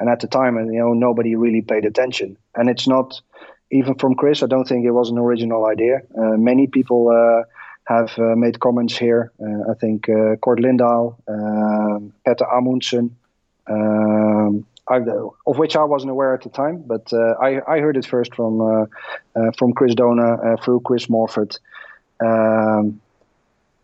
[0.00, 2.38] And at the time, you know, nobody really paid attention.
[2.54, 3.20] And it's not
[3.70, 4.42] even from Chris.
[4.42, 6.00] I don't think it was an original idea.
[6.16, 7.44] Uh, many people uh,
[7.84, 9.30] have uh, made comments here.
[9.38, 13.14] Uh, I think uh, Kort Lindahl, um, Petter Amundsen,
[13.68, 18.04] um, of which I wasn't aware at the time, but uh, I, I, heard it
[18.06, 18.88] first from
[19.56, 21.56] from Chris Dona through Chris Morford.
[22.18, 23.00] Um,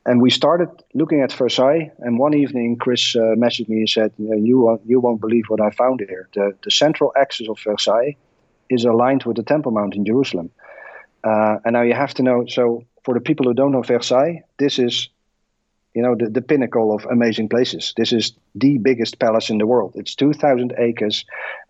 [0.07, 1.91] and we started looking at Versailles.
[1.99, 5.61] And one evening, Chris uh, messaged me and said, "You won't, you won't believe what
[5.61, 6.29] I found here.
[6.33, 8.17] The the central axis of Versailles
[8.71, 10.51] is aligned with the Temple Mount in Jerusalem."
[11.25, 12.47] Uh, and now you have to know.
[12.47, 15.09] So for the people who don't know Versailles, this is,
[15.95, 17.93] you know, the, the pinnacle of amazing places.
[17.97, 19.93] This is the biggest palace in the world.
[19.97, 21.25] It's two thousand acres,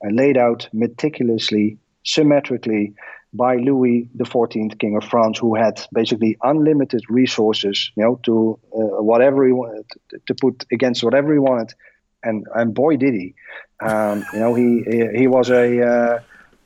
[0.05, 2.95] uh, laid out meticulously, symmetrically
[3.37, 9.03] by Louis XIV, King of France, who had basically unlimited resources, you know, to uh,
[9.03, 9.87] whatever he wanted
[10.27, 11.75] to put against whatever he wanted,
[12.23, 13.35] and and boy did he,
[13.81, 14.85] um, you know, he
[15.15, 16.21] he was a uh,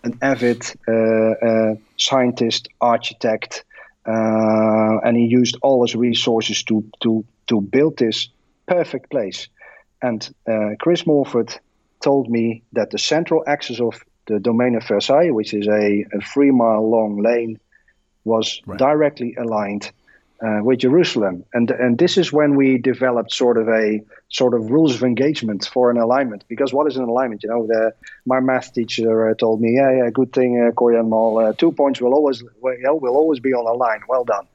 [0.04, 3.64] an avid uh, uh scientist, architect,
[4.06, 8.28] uh, and he used all his resources to to to build this
[8.66, 9.48] perfect place.
[10.02, 11.54] And uh, Chris Morford
[12.02, 16.20] told me that the central axis of the domain of Versailles, which is a, a
[16.32, 17.58] three mile long lane,
[18.24, 18.78] was right.
[18.78, 19.90] directly aligned
[20.46, 21.44] uh, with Jerusalem.
[21.52, 25.68] And, and this is when we developed sort of a sort of rules of engagement
[25.72, 26.44] for an alignment.
[26.48, 27.42] Because what is an alignment?
[27.42, 27.92] You know, the,
[28.24, 31.72] my math teacher uh, told me, yeah, yeah, good thing, uh, Corjan Mol, uh, two
[31.72, 34.00] points will always, you know, will always be on a line.
[34.08, 34.46] Well done.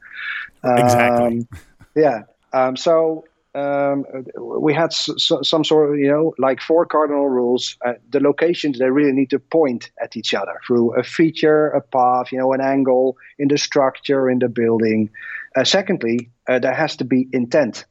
[0.64, 1.26] Exactly.
[1.26, 1.48] Um,
[1.96, 2.24] yeah.
[2.54, 3.26] Um, so
[3.56, 4.06] um,
[4.38, 7.78] we had some sort of, you know, like four cardinal rules.
[7.86, 11.82] Uh, the locations, they really need to point at each other through a feature, a
[11.82, 15.10] path, you know, an angle in the structure, in the building.
[15.56, 17.86] Uh, secondly, uh, there has to be intent.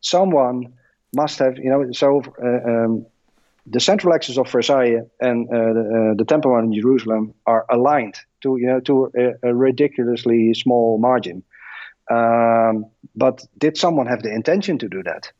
[0.00, 0.72] Someone
[1.14, 3.06] must have, you know, so uh, um,
[3.66, 7.66] the central axis of Versailles and uh, the, uh, the Temple Mount in Jerusalem are
[7.68, 11.42] aligned to, you know, to a, a ridiculously small margin.
[12.10, 15.30] Um, but did someone have the intention to do that?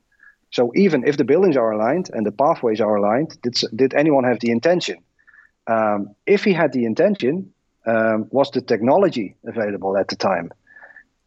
[0.51, 4.25] So even if the buildings are aligned and the pathways are aligned, did, did anyone
[4.25, 4.99] have the intention?
[5.66, 7.53] Um, if he had the intention,
[7.87, 10.51] um, was the technology available at the time?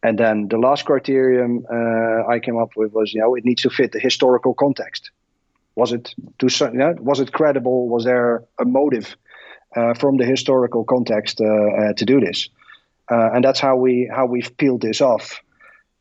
[0.03, 3.61] And then the last criterion uh, I came up with was, you know, it needs
[3.61, 5.11] to fit the historical context.
[5.75, 7.87] Was it to, you know, was it credible?
[7.87, 9.15] Was there a motive
[9.75, 12.49] uh, from the historical context uh, uh to do this?
[13.11, 15.41] Uh, and that's how we how we've peeled this off.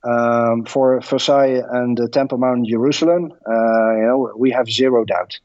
[0.05, 5.05] Um, for Versailles and the Temple Mount in Jerusalem, uh, you know, we have zero
[5.05, 5.39] doubt.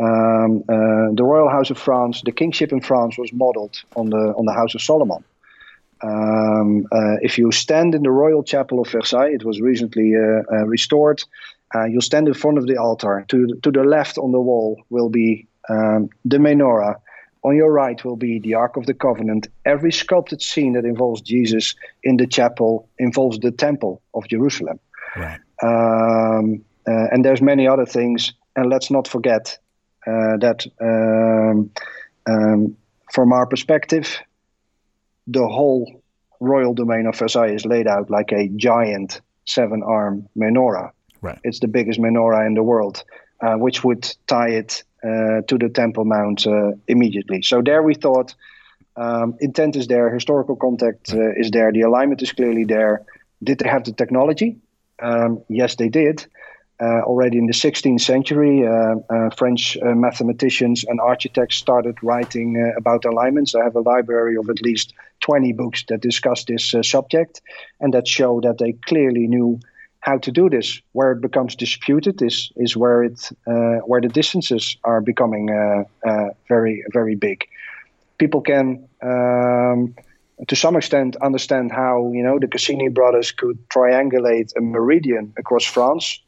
[0.00, 4.34] Um, uh, the royal house of France, the kingship in France, was modeled on the
[4.36, 5.24] on the house of Solomon.
[6.00, 10.42] Um, uh, if you stand in the royal chapel of Versailles, it was recently uh,
[10.52, 11.22] uh, restored.
[11.90, 13.24] You'll stand in front of the altar.
[13.28, 16.96] To to the left on the wall will be um, the menorah,
[17.42, 19.48] on your right will be the Ark of the Covenant.
[19.64, 24.80] Every sculpted scene that involves Jesus in the chapel involves the Temple of Jerusalem.
[25.16, 25.40] Right.
[25.62, 28.32] Um, uh, and there's many other things.
[28.56, 29.58] And let's not forget
[30.06, 31.70] uh, that um,
[32.28, 32.76] um,
[33.12, 34.18] from our perspective,
[35.26, 36.02] the whole
[36.40, 40.90] royal domain of Versailles is laid out like a giant seven-arm menorah.
[41.20, 41.38] Right.
[41.44, 43.04] It's the biggest menorah in the world,
[43.40, 47.42] uh, which would tie it uh, to the Temple Mount uh, immediately.
[47.42, 48.34] So there we thought
[48.98, 53.02] Um, intent is there, historical context uh, is there, the alignment is clearly there.
[53.40, 54.56] Did they have the technology?
[55.00, 56.26] Um, yes, they did.
[56.80, 63.04] Uh, already in the 16th century, uh, uh, French mathematicians and architects started writing about
[63.04, 63.54] alignments.
[63.54, 67.40] I have a library of at least 20 books that discuss this subject
[67.80, 69.58] and that show that they clearly knew
[70.00, 70.80] how to do this.
[70.92, 73.30] Where it becomes disputed is is where it
[73.86, 75.48] where the distances are becoming
[76.48, 77.46] very very big.
[78.18, 78.88] People can.
[79.02, 79.94] Um,
[80.46, 85.64] to some extent, understand how you know the Cassini brothers could triangulate a meridian across
[85.64, 86.20] France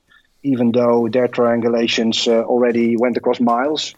[0.43, 3.95] even though their triangulations uh, already went across miles.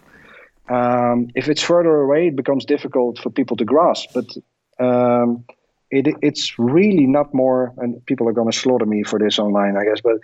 [0.68, 4.10] Um, if it's further away, it becomes difficult for people to grasp.
[4.14, 4.26] But
[4.78, 5.44] um,
[5.92, 9.76] it, it's really not more, and people are going to slaughter me for this online,
[9.76, 10.16] I guess, but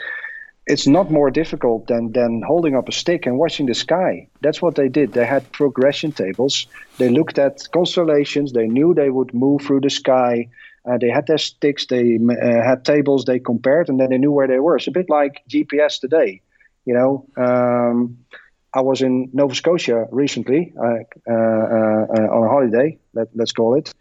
[0.67, 4.29] it's not more difficult than, than holding up a stick and watching the sky.
[4.43, 5.13] That's what they did.
[5.13, 6.67] They had progression tables.
[6.99, 8.53] They looked at constellations.
[8.53, 10.49] They knew they would move through the sky
[10.89, 14.33] uh, they had their sticks, they uh, had tables, they compared, and then they knew
[14.33, 14.77] where they were.
[14.77, 16.41] It's a bit like GPS today.
[16.87, 18.19] You know, um,
[18.75, 23.75] I was in Nova Scotia recently uh, uh, uh, on a holiday, let, us call
[23.75, 23.93] it,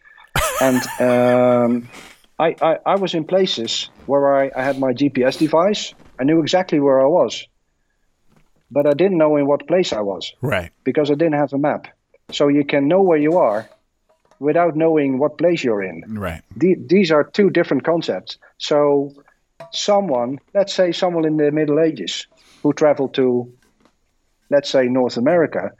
[0.61, 1.89] and um,
[2.39, 5.93] I, I, I, was in places where I, I had my GPS device.
[6.19, 7.47] I knew exactly where I was,
[8.71, 10.33] but I didn't know in what place I was.
[10.41, 10.71] Right.
[10.83, 11.87] Because I didn't have a map.
[12.31, 13.69] So you can know where you are,
[14.39, 16.03] without knowing what place you're in.
[16.07, 16.41] Right.
[16.55, 18.37] The, these are two different concepts.
[18.57, 19.13] So,
[19.71, 22.27] someone, let's say someone in the Middle Ages
[22.63, 23.51] who traveled to,
[24.49, 25.71] let's say, North America,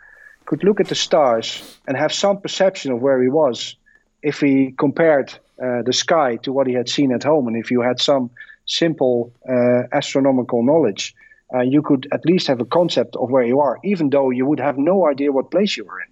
[0.45, 3.75] could look at the stars and have some perception of where he was
[4.21, 7.47] if he compared uh, the sky to what he had seen at home.
[7.47, 8.29] And if you had some
[8.65, 11.15] simple uh, astronomical knowledge,
[11.53, 14.45] uh, you could at least have a concept of where you are, even though you
[14.45, 16.09] would have no idea what place you were in.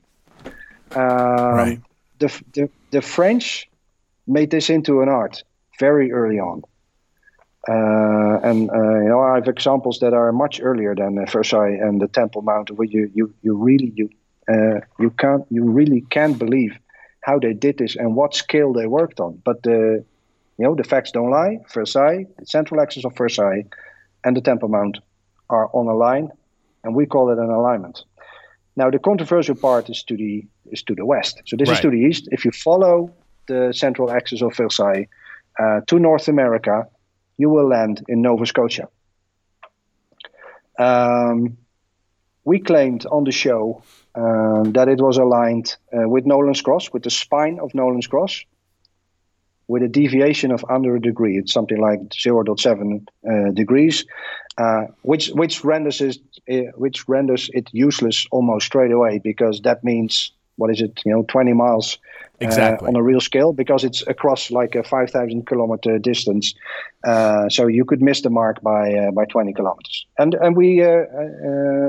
[0.95, 1.80] Um, right
[2.20, 3.70] the, the, the French
[4.28, 5.43] made this into an art
[5.80, 6.64] very early on.
[7.68, 11.99] Uh, and uh, you know, I have examples that are much earlier than Versailles and
[11.99, 14.10] the Temple Mount, where you you, you really you
[14.47, 16.78] uh, you can't you really can't believe
[17.26, 19.41] how they did this and what scale they worked on.
[19.43, 20.05] But the
[20.57, 21.57] you know the facts don't lie.
[21.73, 23.65] Versailles, the central axis of Versailles,
[24.23, 24.99] and the Temple Mount
[25.49, 26.30] are on a line,
[26.84, 28.03] and we call it an alignment.
[28.76, 31.41] Now the controversial part is to the is to the west.
[31.47, 31.78] So this right.
[31.78, 32.30] is to the east.
[32.32, 33.11] If you follow
[33.47, 35.07] the central axis of Versailles
[35.59, 36.88] uh, to North America,
[37.38, 38.88] you will land in Nova Scotia.
[40.78, 41.57] Um,
[42.43, 43.82] we claimed on the show
[44.16, 48.45] um, that it was aligned uh, with Nolan's Cross, with the spine of Nolan's Cross,
[49.68, 51.38] with a deviation of under a degree.
[51.38, 54.05] It's something like 0.7 uh, degrees,
[54.57, 56.18] uh, which which renders it
[56.49, 61.11] uh, which renders it useless almost straight away because that means what is it you
[61.11, 61.97] know 20 miles
[62.41, 66.53] uh, exactly on a real scale because it's across like a 5,000 kilometer distance.
[67.03, 70.78] Uh, so you could miss the mark by uh, by 20 kilometers, and and we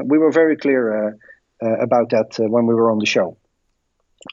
[0.05, 1.17] we were very clear
[1.61, 3.37] about that when we were on the show.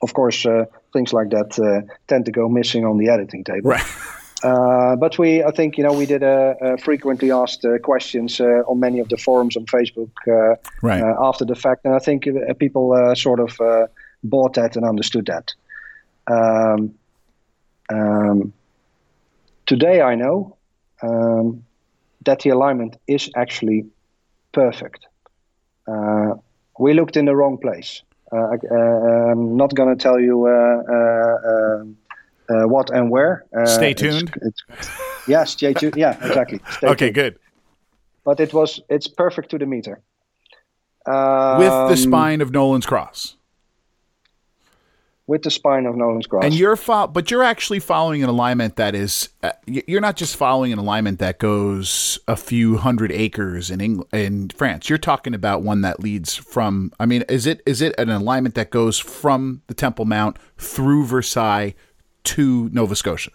[0.01, 0.45] Of course,
[0.91, 3.71] things like that tend to go missing on the editing table.
[3.71, 3.85] Right.
[4.43, 8.41] Uh, but we, I think, you know, we did uh, uh, frequently asked uh, questions
[8.41, 10.11] uh, on many of the forums on Facebook
[10.81, 11.01] right.
[11.01, 12.27] after the fact, and I think
[12.59, 13.57] people sort of
[14.23, 15.53] bought that and understood that.
[16.27, 16.95] Um,
[17.89, 18.53] um,
[19.65, 20.57] today, I know
[21.01, 21.63] um,
[22.25, 23.85] that the alignment is actually
[24.51, 25.05] perfect.
[26.79, 28.01] We looked in the wrong place.
[28.31, 28.57] I,
[29.31, 31.97] am not going to tell you um,
[32.49, 33.45] uh, what and where.
[33.55, 34.33] Uh, stay tuned.
[34.41, 34.89] It's, it's,
[35.27, 35.95] yeah, stay tuned.
[35.95, 36.59] Yeah, exactly.
[36.71, 37.15] Stay okay, tuned.
[37.15, 37.39] good.
[38.23, 40.01] But it was it's perfect to the meter.
[41.05, 43.35] Um, with the um, spine of Nolan's cross.
[45.25, 46.43] With the spine of Nolan's cross.
[46.43, 50.35] And you're fo- but you're actually following an alignment that is uh, you're not just
[50.35, 54.89] following an alignment that goes a few hundred acres in England in France.
[54.89, 58.55] You're talking about one that leads from I mean, is it is it an alignment
[58.55, 61.73] that goes from the Temple Mount through Versailles
[62.25, 63.31] to Nova Scotia?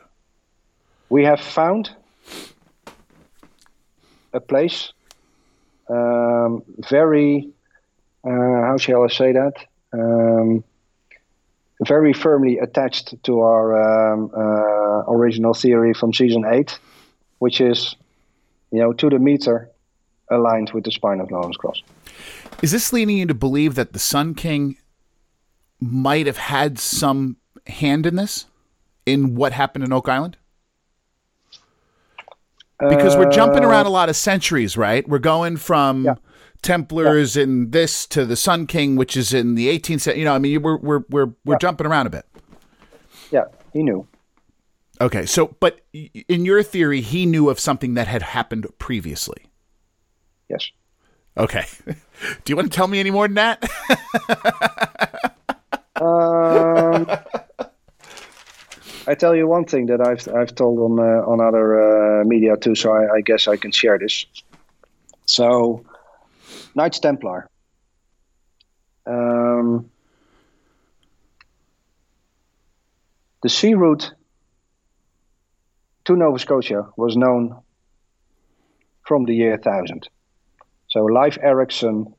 [1.09, 1.91] We have found
[4.35, 4.93] a place
[5.89, 7.49] um, very,
[8.25, 9.55] uh, how shall I say that?
[9.93, 10.65] Um,
[11.87, 16.79] very firmly attached to our um, uh, original theory from season eight,
[17.39, 17.95] which is,
[18.71, 19.71] you know, to the meter
[20.31, 21.81] aligned with the spine of Nolan's cross.
[22.63, 24.77] Is this leading you to believe that the Sun King
[25.81, 28.47] might have had some hand in this?
[29.09, 30.37] in what happened in Oak Island?
[32.79, 35.09] Because we're jumping around a lot of centuries, right?
[35.09, 36.15] We're going from yeah.
[36.63, 37.45] Templars yeah.
[37.45, 40.21] and this to the Sun King, which is in the 18th century.
[40.21, 41.59] You know, I mean, we're we're we're we're yeah.
[41.61, 42.27] jumping around a bit.
[43.31, 44.07] Yeah, he knew.
[45.01, 49.47] Okay, so but in your theory, he knew of something that had happened previously.
[50.49, 50.71] Yes.
[51.37, 51.67] Okay.
[51.87, 51.95] Do
[52.47, 53.63] you want to tell me any more than that?
[56.01, 57.07] um,
[59.07, 62.57] I tell you one thing that I've I've told on uh, on other uh, media
[62.57, 64.27] too, so I, I, guess I can share this.
[65.27, 65.85] So,
[66.75, 67.49] Knights Templar.
[69.07, 69.91] Um,
[73.43, 74.13] the sea route
[76.05, 77.55] to Nova Scotia was known
[79.07, 80.09] from the year 1000.
[80.89, 82.15] So Leif Erikson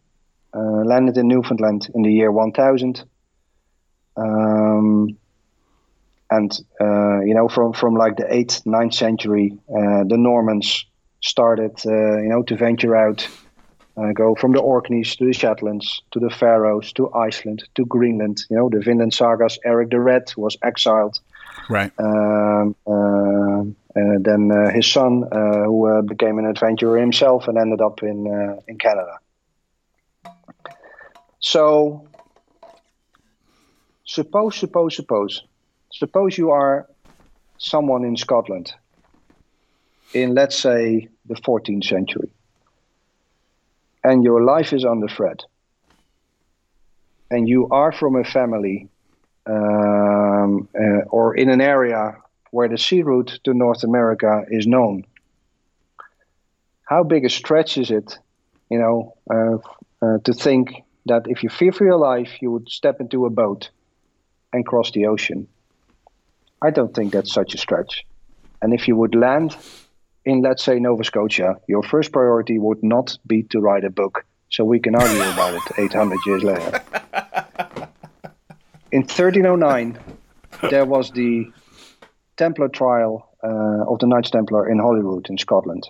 [0.54, 3.04] uh, landed in Newfoundland in the year 1000.
[4.18, 5.18] Um,
[6.32, 10.86] and uh, you know, from from like the eighth, 9th century, uh, the Normans
[11.22, 13.28] started, uh, you know, to venture out,
[14.00, 18.41] uh, go from the Orkneys to the Shetlands, to the Faroes, to Iceland, to Greenland.
[18.50, 19.60] You know, the Vinland sagas.
[19.66, 21.20] Eric the Red was exiled.
[21.70, 21.91] Right.
[22.00, 28.02] Um, uh, then uh, his son, uh, who became an adventurer himself and ended up
[28.04, 29.18] in in Canada.
[31.39, 32.08] So,
[34.04, 35.43] suppose, suppose, suppose,
[35.91, 36.88] suppose you are
[37.58, 38.74] someone in Scotland
[40.14, 42.30] in, let's say, the 14th century,
[44.04, 45.43] and your life is under threat,
[47.30, 48.89] and you are from a family
[49.45, 52.18] um, uh, or in an area
[52.52, 55.06] where the sea route to North America is known.
[56.84, 58.18] How big a stretch is it,
[58.70, 59.58] you know, uh,
[60.06, 60.74] uh, to think
[61.06, 63.70] that if you fear for your life, you would step into a boat
[64.52, 65.47] and cross the ocean?
[66.62, 68.06] I don't think that's such a stretch.
[68.62, 69.56] And if you would land
[70.26, 74.26] in, let's say, Nova Scotia, your first priority would not be to write a book.
[74.50, 76.82] So we can argue about it 800 years later.
[78.92, 80.00] In 1309,
[80.70, 81.52] there was the
[82.38, 85.88] Templar trial uh, of the Knights Templar in Holyrood in Scotland,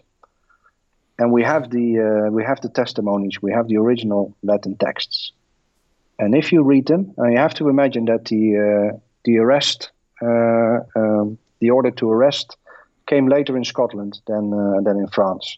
[1.17, 5.31] and we have the uh, we have the testimonies, we have the original Latin texts,
[6.17, 10.79] and if you read them, you have to imagine that the uh, the arrest, uh,
[10.95, 12.57] um, the order to arrest,
[13.09, 15.57] came later in Scotland than uh, than in France.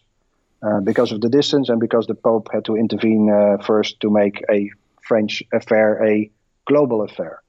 [0.84, 3.26] because of the distance and because the Pope had to intervene
[3.66, 4.70] first to make a
[5.08, 6.30] French affair a
[6.64, 7.42] global affair.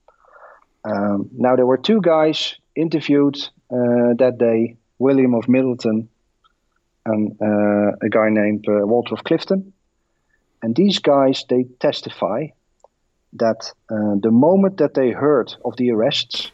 [0.83, 3.37] Um, now, there were two guys interviewed
[3.71, 6.09] uh, that day William of Middleton
[7.05, 9.73] and uh, a guy named uh, Walter of Clifton.
[10.61, 12.47] And these guys, they testify
[13.33, 16.51] that uh, the moment that they heard of the arrests,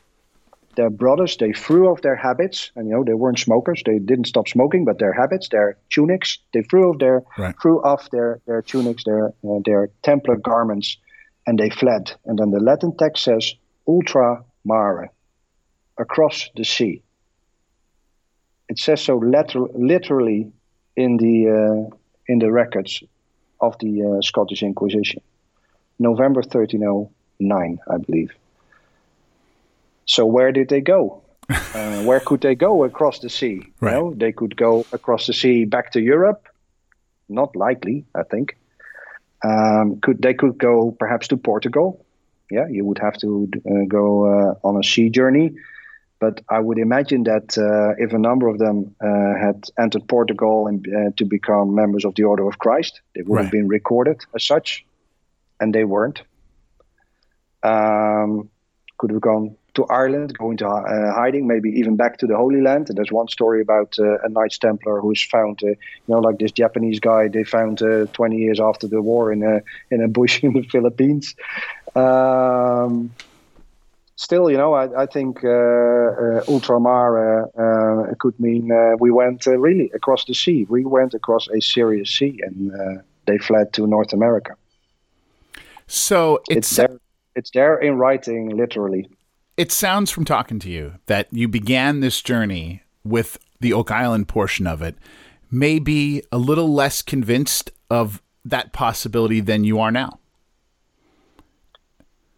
[0.76, 3.82] their brothers, they threw off their habits, and you know they weren't smokers.
[3.86, 7.56] They didn't stop smoking, but their habits, their tunics, they threw off their right.
[7.62, 10.98] threw off their their tunics, their uh, their Templar garments,
[11.48, 12.12] and they fled.
[12.26, 13.54] And then the Latin text says,
[13.88, 15.12] ultra mare,
[15.98, 17.02] across the sea.
[18.70, 20.52] It says so letter- literally
[20.96, 21.96] in the uh,
[22.28, 23.04] in the records
[23.60, 25.22] of the uh, Scottish Inquisition,
[25.98, 28.32] November 1309, I believe.
[30.10, 31.22] So where did they go?
[31.50, 33.62] uh, where could they go across the sea?
[33.80, 33.94] Right.
[33.94, 36.48] You know, they could go across the sea back to Europe.
[37.30, 38.58] Not likely, I think.
[39.44, 42.04] Um, could they could go perhaps to Portugal?
[42.50, 45.52] Yeah, you would have to uh, go uh, on a sea journey.
[46.20, 50.68] But I would imagine that uh, if a number of them uh, had entered Portugal
[50.68, 53.44] and uh, to become members of the Order of Christ, they would right.
[53.44, 54.84] have been recorded as such,
[55.60, 56.24] and they weren't.
[57.62, 58.50] Um,
[58.98, 62.62] could have gone to Ireland, going to uh, hiding, maybe even back to the Holy
[62.62, 62.90] Land.
[62.90, 66.40] And there's one story about uh, a Knights Templar who's found, uh, you know, like
[66.40, 69.62] this Japanese guy they found uh, 20 years after the war in a
[69.92, 71.36] in a bush in the Philippines.
[71.96, 73.12] Um,
[74.16, 80.26] still, you know, I, I think uh, uh, ultramar could mean we went really across
[80.26, 80.66] the sea.
[80.70, 84.56] We went across a serious sea, and they fled to North America.
[85.88, 87.00] So it's, it's there.
[87.36, 89.08] It's there in writing, literally
[89.60, 94.30] it sounds from talking to you that you began this journey with the Oak Island
[94.30, 94.96] portion of it,
[95.52, 100.18] maybe a little less convinced of that possibility than you are now.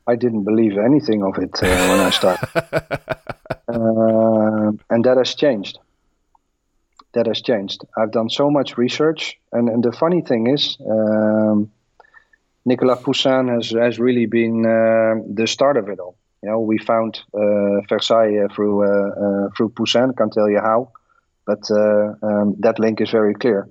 [0.07, 2.49] I didn't believe anything of it uh, when I started,
[3.67, 5.77] uh, and that has changed.
[7.13, 7.85] That has changed.
[7.95, 11.71] I've done so much research, and, and the funny thing is, um,
[12.65, 16.77] Nicolas Poussin has has really been uh, the start of it all you know, we
[16.79, 20.13] found uh, Versailles uh, through uh, through Poussin.
[20.17, 20.91] Can't tell you how,
[21.45, 23.69] but um, that link is very clear.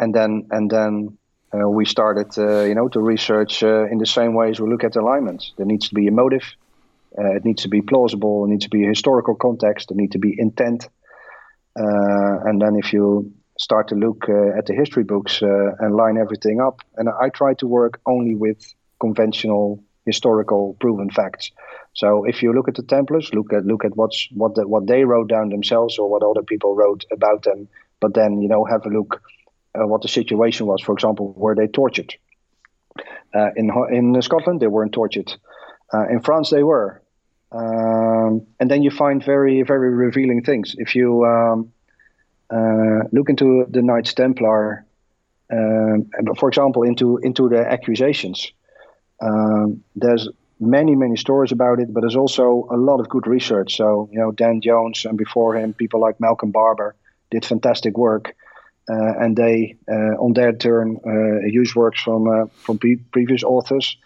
[0.00, 1.16] And then and then
[1.54, 4.68] uh, we started, uh, you know, to research uh, in the same way as we
[4.68, 5.52] look at alignments.
[5.56, 6.44] There needs to be a motive.
[7.18, 8.44] It needs to be plausible.
[8.44, 9.90] It needs to be a historical context.
[9.90, 10.86] It needs to be intent.
[11.74, 16.82] And then if you start to look at the history books and line everything up,
[16.96, 18.58] and I try to work only with
[19.00, 21.52] conventional historical proven facts.
[21.96, 24.86] So if you look at the Templars, look at look at what's what the, what
[24.86, 27.68] they wrote down themselves or what other people wrote about them,
[28.00, 29.22] but then you know have a look
[29.74, 30.82] uh, what the situation was.
[30.82, 32.14] For example, were they tortured?
[33.34, 35.32] Uh, in in Scotland, they weren't tortured.
[35.92, 37.02] Uh, in France, they were.
[37.50, 40.74] Um, and then you find very very revealing things.
[40.76, 41.72] If you um,
[42.50, 44.84] uh, look into the Knights Templar,
[45.50, 48.52] um, for example, into into the accusations.
[49.18, 50.28] Um, there's
[50.58, 53.76] many many stories about it, but there's also a lot of good research.
[53.76, 56.94] So you know Dan Jones and before him people like Malcolm Barber
[57.30, 58.34] did fantastic work,
[58.88, 63.42] uh, and they uh, on their turn uh, use works from uh, from pre- previous
[63.42, 63.96] authors.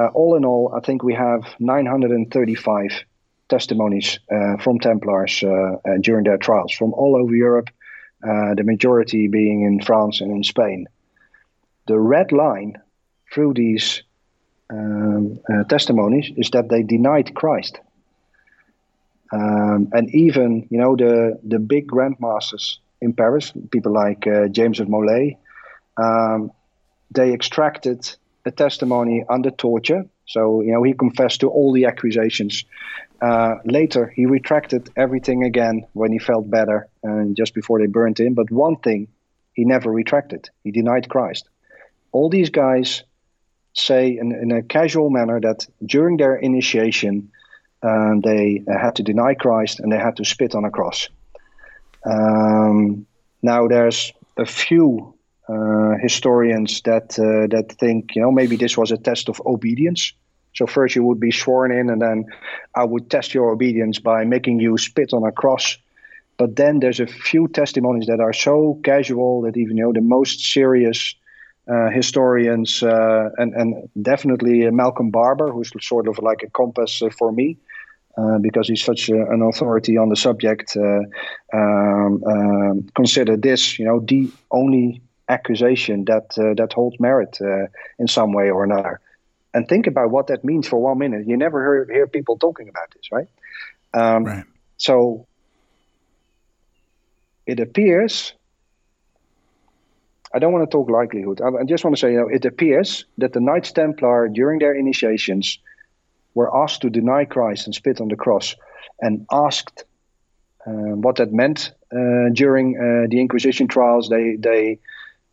[0.00, 2.90] Uh, all in all, I think we have 935
[3.48, 5.40] testimonies uh, from Templars
[6.02, 7.68] during their trials from all over Europe,
[8.22, 10.86] the majority being in France and in Spain.
[11.88, 12.80] The red line
[13.32, 14.04] through these
[14.70, 17.78] um, uh, testimonies is that they denied Christ.
[19.32, 24.80] Um, and even, you know, the, the big grandmasters in Paris, people like uh, James
[24.80, 25.36] of Molay,
[25.96, 26.50] um,
[27.10, 30.06] they extracted a testimony under torture.
[30.26, 32.64] So, you know, he confessed to all the accusations.
[33.20, 38.20] Uh, later, he retracted everything again when he felt better and just before they burned
[38.20, 38.34] him.
[38.34, 39.08] But one thing
[39.54, 41.48] he never retracted he denied Christ.
[42.12, 43.02] All these guys
[43.74, 47.30] say in, in a casual manner that during their initiation,
[47.82, 51.08] uh, they had to deny Christ and they had to spit on a cross.
[52.04, 53.06] Um,
[53.42, 55.14] now, there's a few
[55.48, 60.12] uh, historians that uh, that think you know maybe this was a test of obedience.
[60.54, 62.26] So first you would be sworn in, and then
[62.74, 65.78] I would test your obedience by making you spit on a cross.
[66.36, 70.00] But then there's a few testimonies that are so casual that even you know the
[70.00, 71.14] most serious
[71.68, 77.10] uh, historians, uh, and, and definitely Malcolm Barber, who's sort of like a compass uh,
[77.10, 77.58] for me.
[78.16, 81.02] Uh, because he's such a, an authority on the subject, uh,
[81.52, 87.38] um, um, consider this, you know, the only accusation that uh, that holds merit
[88.00, 88.98] in some way or another.
[89.54, 91.28] And think about what that means for one minute.
[91.28, 93.28] You never hear, hear people talking about this, right?
[93.94, 94.44] Um, right.
[94.78, 95.26] So
[97.46, 98.32] it appears
[100.32, 101.40] I don't want to talk likelihood.
[101.40, 104.74] I, just want to say, you know, it appears that the Knights Templar, during their
[104.74, 105.58] initiations,
[106.34, 108.54] were asked to deny Christ and spit on the cross,
[109.00, 109.84] and asked
[110.66, 114.08] uh, what that meant uh, during uh, the Inquisition trials.
[114.08, 114.78] They they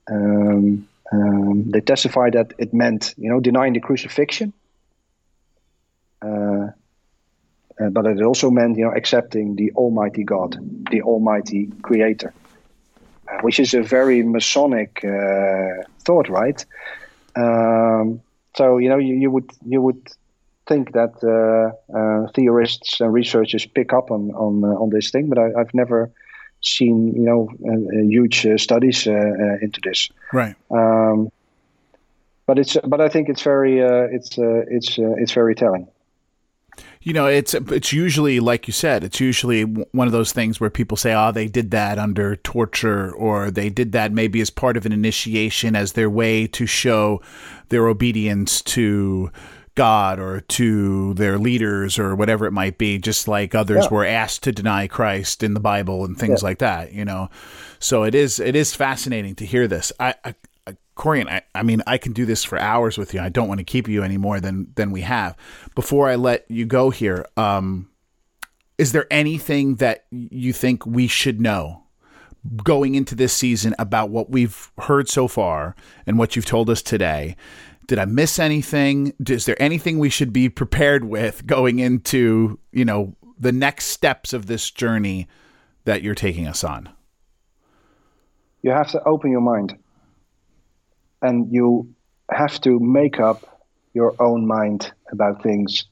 [0.09, 4.53] um, um, they testified that it meant, you know, denying the crucifixion.
[6.21, 6.69] Uh,
[7.77, 10.55] uh, but it also meant, you know, accepting the Almighty God,
[10.89, 12.33] the Almighty Creator
[13.41, 16.65] which is a very Masonic uh, thought, right?
[17.35, 18.21] Um,
[18.55, 20.07] so you know, you, you would you would
[20.67, 25.27] think that uh, uh, theorists and researchers pick up on on uh, on this thing,
[25.29, 26.11] but I, have never
[26.61, 30.09] seen you know uh, huge uh, studies into this.
[30.33, 30.55] Right.
[30.71, 31.31] Um,
[32.47, 35.87] but it's but I think it's very it's it's it's very telling.
[37.05, 40.71] You know, it's it's usually like you said, it's usually one of those things where
[40.71, 44.75] people say, "Oh, they did that under torture," or they did that maybe as part
[44.75, 47.21] of an initiation, as their way to show
[47.69, 49.29] their obedience to
[49.75, 53.93] God or to their leaders or whatever it might be, just like others yeah.
[53.93, 56.47] were asked to deny Christ in the Bible and things yeah.
[56.47, 56.91] like that.
[56.91, 57.29] You know,
[57.77, 59.91] so it is it is fascinating to hear this.
[59.99, 60.33] I, I
[60.95, 63.19] Corjan, I, I mean, I can do this for hours with you.
[63.19, 65.35] I don't want to keep you any more than than we have.
[65.75, 67.89] Before I let you go here, um,
[68.77, 71.83] is there anything that you think we should know
[72.63, 76.81] going into this season about what we've heard so far and what you've told us
[76.81, 77.35] today?
[77.87, 79.13] Did I miss anything?
[79.27, 84.33] Is there anything we should be prepared with going into, you know, the next steps
[84.33, 85.27] of this journey
[85.83, 86.89] that you're taking us on?
[88.61, 89.77] You have to open your mind
[91.25, 91.95] and you
[92.31, 93.39] have to make up
[93.93, 95.85] your own mind about things.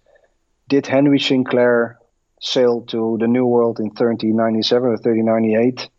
[0.69, 1.97] Did Henry Sinclair
[2.41, 5.89] sail to the New World in 1397 or 1398?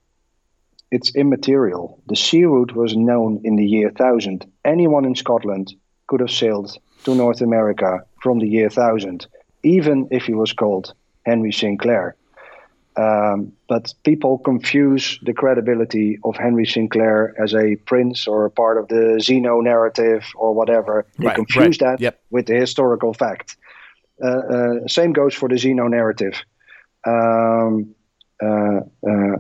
[0.91, 2.01] It's immaterial.
[2.07, 4.47] The sea route was known in the year 1000.
[4.65, 5.75] Anyone in Scotland
[6.07, 9.27] could have sailed to North America from the year 1000,
[9.63, 10.95] even if he was called
[11.27, 12.17] Henry Sinclair.
[12.97, 18.79] Um, but people confuse the credibility of Henry Sinclair as a prince or a part
[18.79, 21.05] of the Zeno narrative or whatever.
[21.19, 21.99] They right, confuse right.
[21.99, 22.21] that yep.
[22.31, 23.57] with the historical fact.
[24.23, 26.35] uh, uh, same goes for the Zeno narrative.
[27.05, 27.95] Um,
[28.41, 29.37] uh, uh,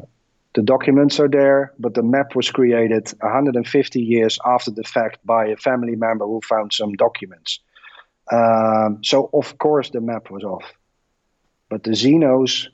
[0.54, 5.46] the documents are there, but the map was created 150 years after the fact by
[5.46, 7.60] a family member who found some documents.
[8.32, 10.64] Um, so, of course, the map was off.
[11.68, 12.68] But the Zenos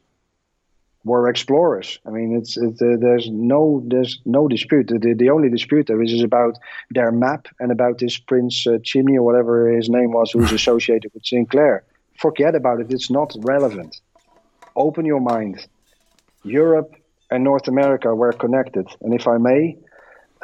[1.04, 1.98] were explorers.
[2.06, 4.88] I mean, it's it, uh, there's no there's no dispute.
[4.88, 6.58] The, the only dispute there is, is about
[6.90, 11.10] their map and about this Prince uh, Zichmni or whatever his name was, who's associated
[11.14, 11.84] with Sinclair.
[12.18, 12.92] Forget about it.
[12.92, 14.00] It's not relevant.
[14.76, 15.66] Open your mind.
[16.44, 16.94] Europe
[17.30, 18.86] and North America were connected.
[19.00, 19.78] And if I may,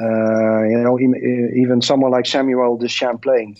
[0.00, 3.56] uh, you know, even someone like Samuel de Champlain,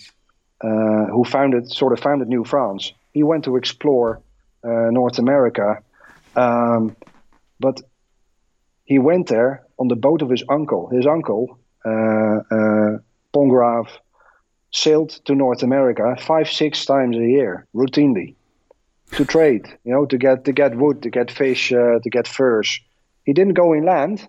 [0.61, 4.21] uh, who founded, sort of founded New France, he went to explore
[4.63, 5.81] uh, North America,
[6.37, 6.95] um,
[7.59, 7.81] but
[8.85, 10.87] he went there on the boat of his uncle.
[10.89, 12.97] His uncle, uh, uh,
[13.33, 13.89] Pontgravé,
[14.71, 18.35] sailed to North America five, six times a year, routinely,
[19.13, 19.65] to trade.
[19.83, 22.79] You know, to get to get wood, to get fish, uh, to get furs.
[23.25, 24.25] He didn't go inland,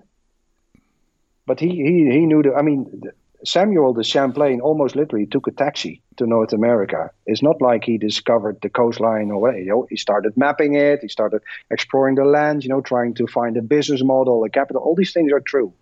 [1.47, 2.55] but he he he knew the.
[2.55, 3.03] I mean,
[3.45, 7.11] Samuel de Champlain almost literally took a taxi to North America.
[7.27, 9.61] It's not like he discovered the coastline away.
[9.61, 11.01] You know, he started mapping it.
[11.03, 12.65] He started exploring the land.
[12.65, 14.83] You know, trying to find a business model, a capital.
[14.83, 15.73] All these things are true.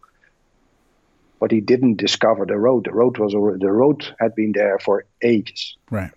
[1.41, 2.85] But he didn't discover the road.
[2.85, 5.77] The road was the road had been there for ages.
[5.91, 6.11] Right.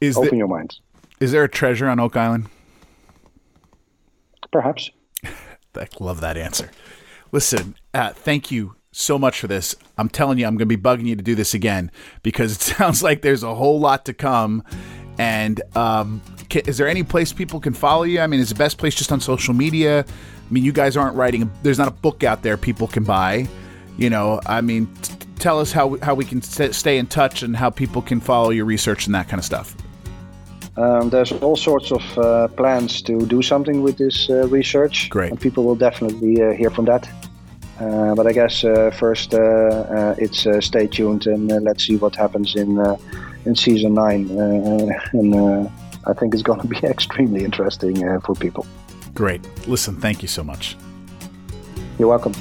[0.00, 0.76] Is Open the, your mind.
[1.20, 2.48] Is there a treasure on Oak Island?
[4.50, 4.90] Perhaps.
[5.24, 6.70] I love that answer.
[7.30, 9.74] Listen, uh, thank you so much for this.
[9.98, 11.90] I'm telling you, I'm going to be bugging you to do this again
[12.22, 14.62] because it sounds like there's a whole lot to come.
[15.18, 18.20] And um, can, is there any place people can follow you?
[18.20, 20.04] I mean, is the best place just on social media?
[20.06, 21.50] I mean, you guys aren't writing.
[21.62, 23.48] There's not a book out there people can buy.
[23.98, 27.42] You know, I mean, t- tell us how how we can st- stay in touch
[27.42, 29.76] and how people can follow your research and that kind of stuff.
[30.76, 35.10] Um, there's all sorts of uh, plans to do something with this uh, research.
[35.10, 35.30] Great.
[35.30, 37.06] And people will definitely uh, hear from that.
[37.80, 41.86] Uh, but I guess uh, first uh, uh it's uh, stay tuned and uh, let's
[41.86, 42.78] see what happens in
[43.44, 44.30] in season nine.
[45.12, 45.70] and
[46.04, 48.66] I think it's going to be extremely interesting for people.
[49.14, 49.40] Great.
[49.66, 50.76] Listen, thank you so much.
[51.98, 52.34] You're welcome.